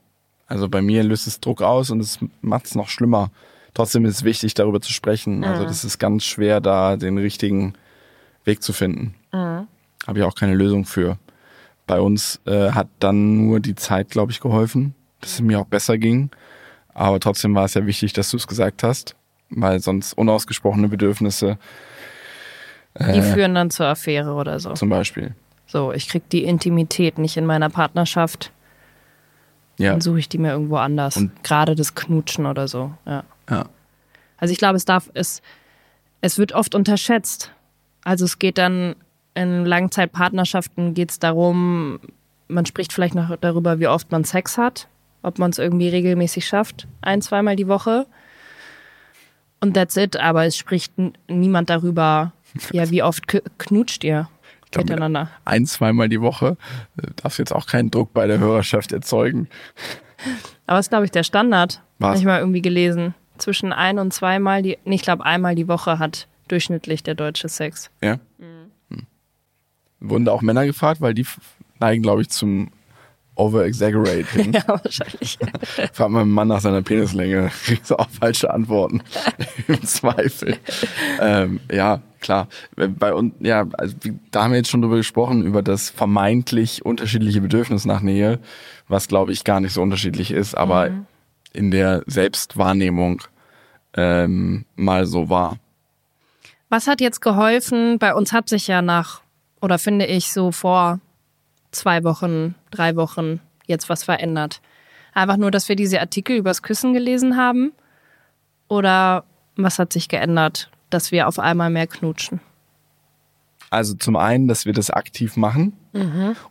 [0.47, 3.31] Also bei mir löst es Druck aus und es macht es noch schlimmer.
[3.73, 5.43] Trotzdem ist es wichtig, darüber zu sprechen.
[5.43, 7.73] Also das ist ganz schwer, da den richtigen
[8.43, 9.15] Weg zu finden.
[10.05, 11.17] Habe ich auch keine Lösung für.
[11.87, 15.65] Bei uns äh, hat dann nur die Zeit, glaube ich, geholfen, dass es mir auch
[15.65, 16.29] besser ging.
[16.93, 19.15] Aber trotzdem war es ja wichtig, dass du es gesagt hast,
[19.55, 21.57] weil sonst unausgesprochene Bedürfnisse
[23.13, 24.73] Die führen dann zur Affäre oder so.
[24.73, 25.33] zum Beispiel.
[25.65, 28.51] So, ich krieg die Intimität nicht in meiner Partnerschaft,
[29.79, 31.17] Ja, dann suche ich die mir irgendwo anders.
[31.17, 32.93] Und- Gerade das Knutschen oder so.
[33.05, 33.23] Ja.
[33.49, 33.65] ja.
[34.37, 35.41] Also ich glaube, es darf, es,
[36.21, 37.51] es wird oft unterschätzt.
[38.03, 38.95] Also es geht dann
[39.35, 41.99] in Langzeitpartnerschaften geht es darum,
[42.47, 44.87] man spricht vielleicht noch darüber, wie oft man Sex hat,
[45.23, 48.05] ob man es irgendwie regelmäßig schafft, ein, zweimal die Woche.
[49.63, 50.91] Und that's it, aber es spricht
[51.29, 52.33] niemand darüber,
[52.73, 54.27] ja, wie oft knutscht ihr
[54.71, 55.29] glaub, miteinander.
[55.45, 56.57] Ein, zweimal die Woche.
[56.97, 59.47] Äh, Darfst jetzt auch keinen Druck bei der Hörerschaft erzeugen.
[60.67, 61.81] Aber es ist, glaube ich, der Standard.
[62.01, 63.13] Habe ich mal irgendwie gelesen.
[63.37, 67.47] Zwischen ein und zweimal, die, nee, ich glaube, einmal die Woche hat durchschnittlich der Deutsche
[67.47, 67.89] Sex.
[68.01, 68.19] Ja.
[68.39, 69.07] Hm.
[70.01, 71.25] Wurden da auch Männer gefragt, weil die
[71.79, 72.69] neigen, glaube ich, zum
[73.35, 74.53] Over-Exaggerating.
[74.53, 75.37] Ja, wahrscheinlich.
[75.93, 79.01] Fragt man einen Mann nach seiner Penislänge, kriegst du auch falsche Antworten.
[79.67, 80.57] Im Zweifel.
[81.19, 82.47] ähm, ja, klar.
[82.75, 83.95] Bei uns, ja, also,
[84.31, 88.39] da haben wir jetzt schon drüber gesprochen, über das vermeintlich unterschiedliche Bedürfnis nach Nähe,
[88.87, 90.91] was glaube ich gar nicht so unterschiedlich ist, aber
[91.53, 93.21] in der Selbstwahrnehmung
[93.95, 95.57] ähm, mal so war.
[96.69, 97.99] Was hat jetzt geholfen?
[97.99, 99.21] Bei uns hat sich ja nach,
[99.61, 100.99] oder finde ich, so vor
[101.71, 104.61] zwei Wochen, drei Wochen jetzt was verändert.
[105.13, 107.73] Einfach nur, dass wir diese Artikel übers Küssen gelesen haben?
[108.67, 112.39] Oder was hat sich geändert, dass wir auf einmal mehr knutschen?
[113.69, 115.73] Also zum einen, dass wir das aktiv machen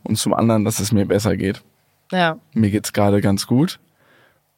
[0.03, 1.61] und zum anderen, dass es mir besser geht.
[2.11, 3.79] Ja, Mir geht's gerade ganz gut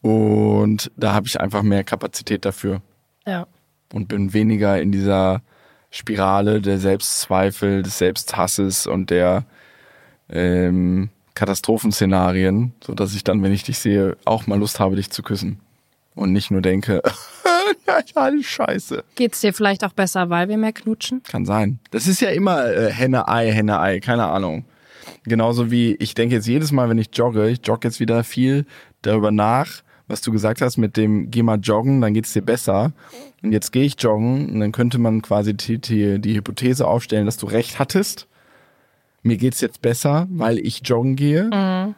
[0.02, 2.82] und da habe ich einfach mehr Kapazität dafür
[3.26, 3.48] ja.
[3.94, 5.42] und bin weniger in dieser
[5.90, 9.46] Spirale der Selbstzweifel, des Selbsthasses und der
[10.30, 15.12] ähm, Katastrophenszenarien, so dass ich dann, wenn ich dich sehe, auch mal Lust habe, dich
[15.12, 15.60] zu küssen
[16.16, 17.02] und nicht nur denke,
[18.16, 19.04] ja, scheiße.
[19.16, 21.22] Geht's dir vielleicht auch besser, weil wir mehr knutschen?
[21.24, 21.80] Kann sein.
[21.92, 24.66] Das ist ja immer äh, Henne-Ei, Henne-Ei, keine Ahnung.
[25.24, 28.66] Genauso wie ich denke jetzt jedes Mal, wenn ich jogge, ich jogge jetzt wieder viel
[29.02, 32.94] darüber nach, was du gesagt hast mit dem geh mal joggen, dann geht's dir besser.
[33.42, 37.26] Und jetzt gehe ich joggen und dann könnte man quasi die, die, die Hypothese aufstellen,
[37.26, 38.28] dass du recht hattest.
[39.26, 41.96] Mir geht's jetzt besser, weil ich joggen gehe.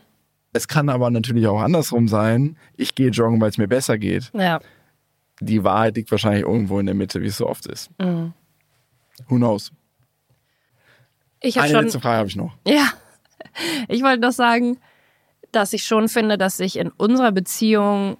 [0.53, 2.57] Es kann aber natürlich auch andersrum sein.
[2.77, 4.31] Ich gehe joggen, weil es mir besser geht.
[4.33, 4.61] Ja.
[5.41, 7.89] Die Wahrheit liegt wahrscheinlich irgendwo in der Mitte, wie es so oft ist.
[7.99, 9.73] Who knows?
[11.41, 11.83] Ich Eine schon.
[11.83, 12.55] letzte Frage habe ich noch.
[12.65, 12.87] Ja,
[13.89, 14.77] ich wollte noch sagen,
[15.51, 18.15] dass ich schon finde, dass sich in unserer Beziehung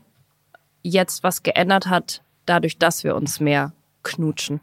[0.84, 3.72] jetzt was geändert hat, dadurch, dass wir uns mehr
[4.04, 4.60] knutschen.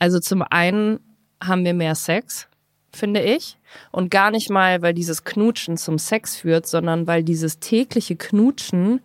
[0.00, 0.98] Also zum einen
[1.42, 2.48] haben wir mehr Sex,
[2.96, 3.58] finde ich.
[3.92, 9.00] Und gar nicht mal, weil dieses Knutschen zum Sex führt, sondern weil dieses tägliche Knutschen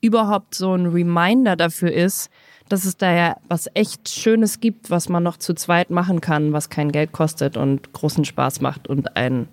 [0.00, 2.30] überhaupt so ein Reminder dafür ist,
[2.68, 6.52] dass es da ja was echt Schönes gibt, was man noch zu zweit machen kann,
[6.52, 9.48] was kein Geld kostet und großen Spaß macht und einen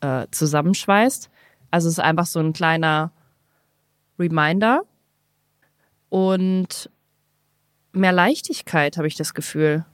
[0.00, 1.30] äh, zusammenschweißt.
[1.70, 3.12] Also es ist einfach so ein kleiner
[4.18, 4.82] Reminder
[6.08, 6.90] und
[7.92, 9.84] mehr Leichtigkeit habe ich das Gefühl,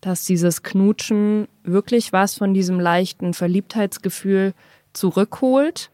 [0.00, 4.54] dass dieses Knutschen wirklich was von diesem leichten Verliebtheitsgefühl
[4.92, 5.90] zurückholt.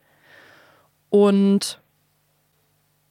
[1.11, 1.81] Und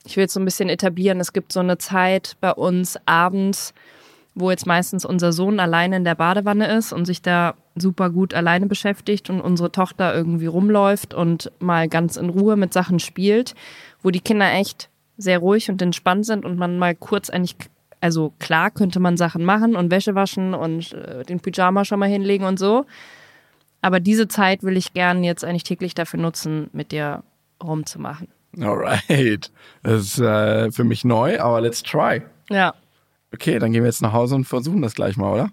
[0.06, 3.74] ich will jetzt so ein bisschen etablieren, es gibt so eine Zeit bei uns abends,
[4.34, 8.34] wo jetzt meistens unser Sohn alleine in der Badewanne ist und sich da super gut
[8.34, 13.56] alleine beschäftigt und unsere Tochter irgendwie rumläuft und mal ganz in Ruhe mit Sachen spielt,
[14.02, 17.56] wo die Kinder echt sehr ruhig und entspannt sind und man mal kurz eigentlich,
[18.02, 22.10] also klar könnte man Sachen machen und Wäsche waschen und äh, den Pyjama schon mal
[22.10, 22.86] hinlegen und so.
[23.82, 27.24] Aber diese Zeit will ich gern jetzt eigentlich täglich dafür nutzen, mit dir
[27.64, 28.28] rumzumachen.
[28.60, 29.52] Alright.
[29.84, 32.22] Das ist äh, für mich neu, aber let's try.
[32.50, 32.74] Ja.
[33.34, 35.50] Okay, dann gehen wir jetzt nach Hause und versuchen das gleich mal, oder?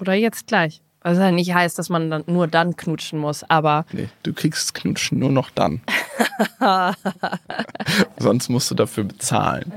[0.00, 0.82] Oder jetzt gleich.
[1.02, 4.72] Was ja nicht heißt, dass man dann nur dann knutschen muss, aber Nee, du kriegst
[4.74, 5.80] Knutschen nur noch dann.
[8.18, 9.72] Sonst musst du dafür bezahlen.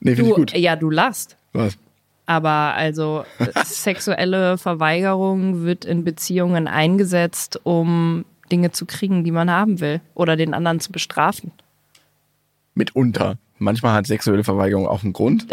[0.00, 0.52] Nee, finde ich gut.
[0.56, 1.36] ja, du lachst.
[1.52, 1.76] Was?
[2.26, 3.24] Aber also
[3.64, 10.36] sexuelle Verweigerung wird in Beziehungen eingesetzt, um Dinge zu kriegen, die man haben will oder
[10.36, 11.52] den anderen zu bestrafen.
[12.74, 13.36] Mitunter.
[13.58, 15.46] Manchmal hat sexuelle Verweigerung auch einen Grund.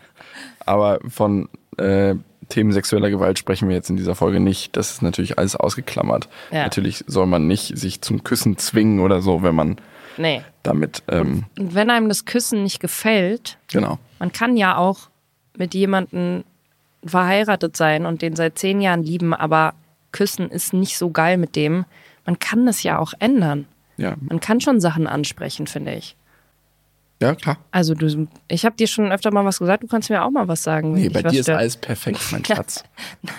[0.66, 2.16] Aber von äh,
[2.48, 4.76] Themen sexueller Gewalt sprechen wir jetzt in dieser Folge nicht.
[4.76, 6.28] Das ist natürlich alles ausgeklammert.
[6.50, 6.64] Ja.
[6.64, 9.76] Natürlich soll man nicht sich zum Küssen zwingen oder so, wenn man
[10.18, 10.42] Nee.
[10.62, 13.98] damit, ähm, Und wenn einem das Küssen nicht gefällt, genau.
[14.18, 15.08] man kann ja auch
[15.56, 16.44] mit jemandem
[17.04, 19.74] verheiratet sein und den seit zehn Jahren lieben, aber
[20.12, 21.84] Küssen ist nicht so geil mit dem.
[22.24, 23.66] Man kann das ja auch ändern.
[23.96, 26.16] Ja, Man kann schon Sachen ansprechen, finde ich.
[27.22, 27.58] Ja klar.
[27.70, 30.48] Also du, ich habe dir schon öfter mal was gesagt, du kannst mir auch mal
[30.48, 30.92] was sagen.
[30.92, 31.58] Nee, bei dir ist stört.
[31.60, 32.84] alles perfekt, mein Schatz.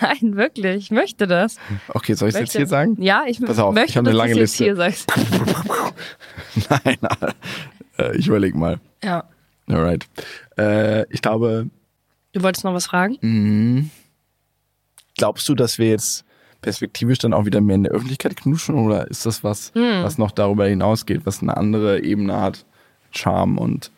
[0.00, 1.56] Nein, wirklich, ich möchte das.
[1.88, 3.00] Okay, soll ich es jetzt hier sagen?
[3.00, 4.64] Ja, ich Pass auf, möchte, ich habe eine lange Liste.
[4.64, 5.12] hier sagst.
[6.70, 6.98] Nein,
[7.98, 8.80] äh, ich überlege mal.
[9.02, 9.24] Ja.
[9.68, 10.06] Alright.
[10.58, 11.68] Äh, ich glaube,
[12.32, 13.16] Du wolltest noch was fragen?
[13.20, 13.90] Mhm.
[15.16, 16.24] glaubst du, dass wir jetzt
[16.60, 20.02] perspektivisch dann auch wieder mehr in der Öffentlichkeit knutschen oder ist das was, Hm.
[20.02, 22.66] was noch darüber hinausgeht, was eine andere Ebene hat,
[23.10, 23.90] Charme und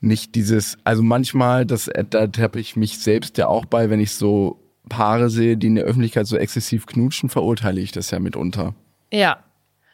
[0.00, 4.14] nicht dieses, also manchmal, das, da tappe ich mich selbst ja auch bei, wenn ich
[4.14, 8.74] so Paare sehe, die in der Öffentlichkeit so exzessiv knutschen, verurteile ich das ja mitunter.
[9.12, 9.38] Ja.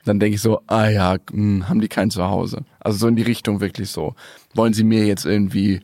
[0.04, 2.64] Dann denke ich so, ah ja, hm, haben die kein Zuhause.
[2.80, 4.14] Also so in die Richtung wirklich so.
[4.54, 5.80] Wollen sie mir jetzt irgendwie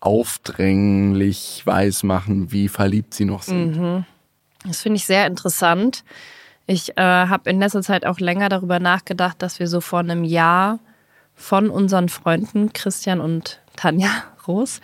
[0.00, 4.06] aufdringlich weismachen, wie verliebt sie noch sind?
[4.64, 6.04] Das finde ich sehr interessant.
[6.66, 10.24] Ich äh, habe in letzter Zeit auch länger darüber nachgedacht, dass wir so vor einem
[10.24, 10.78] Jahr
[11.38, 14.10] von unseren Freunden Christian und Tanja
[14.46, 14.80] Roos,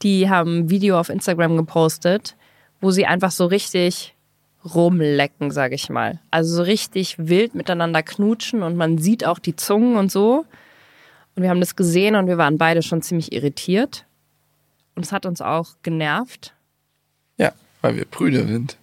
[0.00, 2.34] die haben ein Video auf Instagram gepostet,
[2.80, 4.16] wo sie einfach so richtig
[4.74, 6.18] rumlecken, sage ich mal.
[6.30, 10.46] Also so richtig wild miteinander knutschen und man sieht auch die Zungen und so.
[11.36, 14.04] Und wir haben das gesehen und wir waren beide schon ziemlich irritiert.
[14.94, 16.54] Und es hat uns auch genervt.
[17.36, 18.76] Ja, weil wir Brüder sind.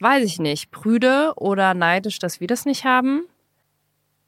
[0.00, 0.70] Weiß ich nicht.
[0.70, 3.24] Prüde oder neidisch, dass wir das nicht haben?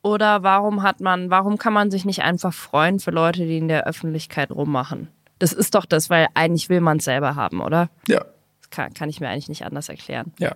[0.05, 3.69] Oder warum hat man, warum kann man sich nicht einfach freuen für Leute, die in
[3.69, 5.09] der Öffentlichkeit rummachen?
[5.39, 7.89] Das ist doch das, weil eigentlich will man es selber haben, oder?
[8.07, 8.25] Ja,
[8.61, 10.35] Das kann, kann ich mir eigentlich nicht anders erklären.
[10.39, 10.55] ja,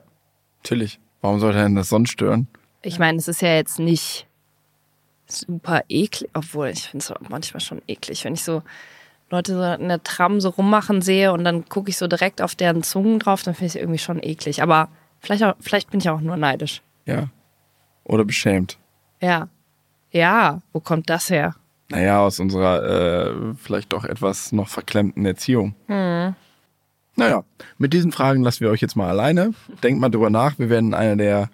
[0.62, 1.01] natürlich.
[1.22, 2.46] Warum sollte denn das sonst stören?
[2.82, 4.26] Ich meine, es ist ja jetzt nicht
[5.26, 8.62] super eklig, obwohl ich finde es manchmal schon eklig, wenn ich so
[9.30, 12.55] Leute so in der Tram so rummachen sehe und dann gucke ich so direkt auf
[12.55, 14.62] deren Zungen drauf, dann finde ich es irgendwie schon eklig.
[14.62, 14.88] Aber
[15.20, 16.82] vielleicht, auch, vielleicht bin ich auch nur neidisch.
[17.07, 17.28] Ja.
[18.05, 18.78] Oder beschämt.
[19.21, 19.49] Ja.
[20.11, 21.55] Ja, wo kommt das her?
[21.91, 25.75] Naja, aus unserer äh, vielleicht doch etwas noch verklemmten Erziehung.
[25.87, 27.43] Naja,
[27.79, 29.53] mit diesen Fragen lassen wir euch jetzt mal alleine.
[29.83, 30.59] Denkt mal drüber nach.
[30.59, 31.51] Wir werden in einer der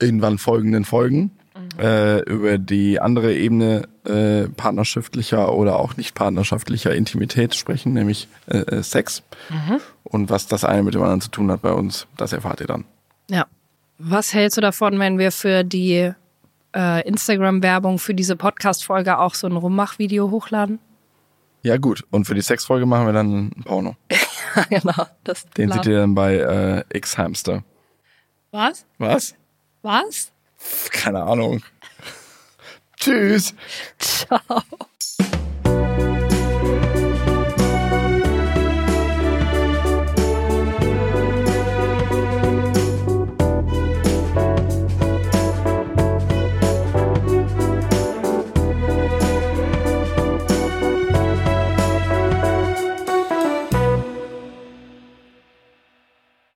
[0.00, 1.30] irgendwann folgenden Folgen
[1.78, 8.58] äh, über die andere Ebene äh, partnerschaftlicher oder auch nicht partnerschaftlicher Intimität sprechen, nämlich äh,
[8.58, 9.22] äh, Sex.
[10.02, 12.66] Und was das eine mit dem anderen zu tun hat bei uns, das erfahrt ihr
[12.66, 12.84] dann.
[13.30, 13.46] Ja.
[13.98, 16.12] Was hältst du davon, wenn wir für die
[16.74, 20.78] äh, Instagram-Werbung für diese Podcast-Folge auch so ein Rummach-Video hochladen?
[21.62, 23.96] Ja gut, und für die Sexfolge machen wir dann ein Porno.
[24.68, 25.06] genau.
[25.22, 27.62] Das Den seht ihr dann bei äh, X-Hamster.
[28.50, 28.84] Was?
[28.98, 29.34] Was?
[29.82, 30.32] Was?
[30.90, 31.62] Keine Ahnung.
[32.96, 33.54] Tschüss.
[33.98, 34.62] Ciao.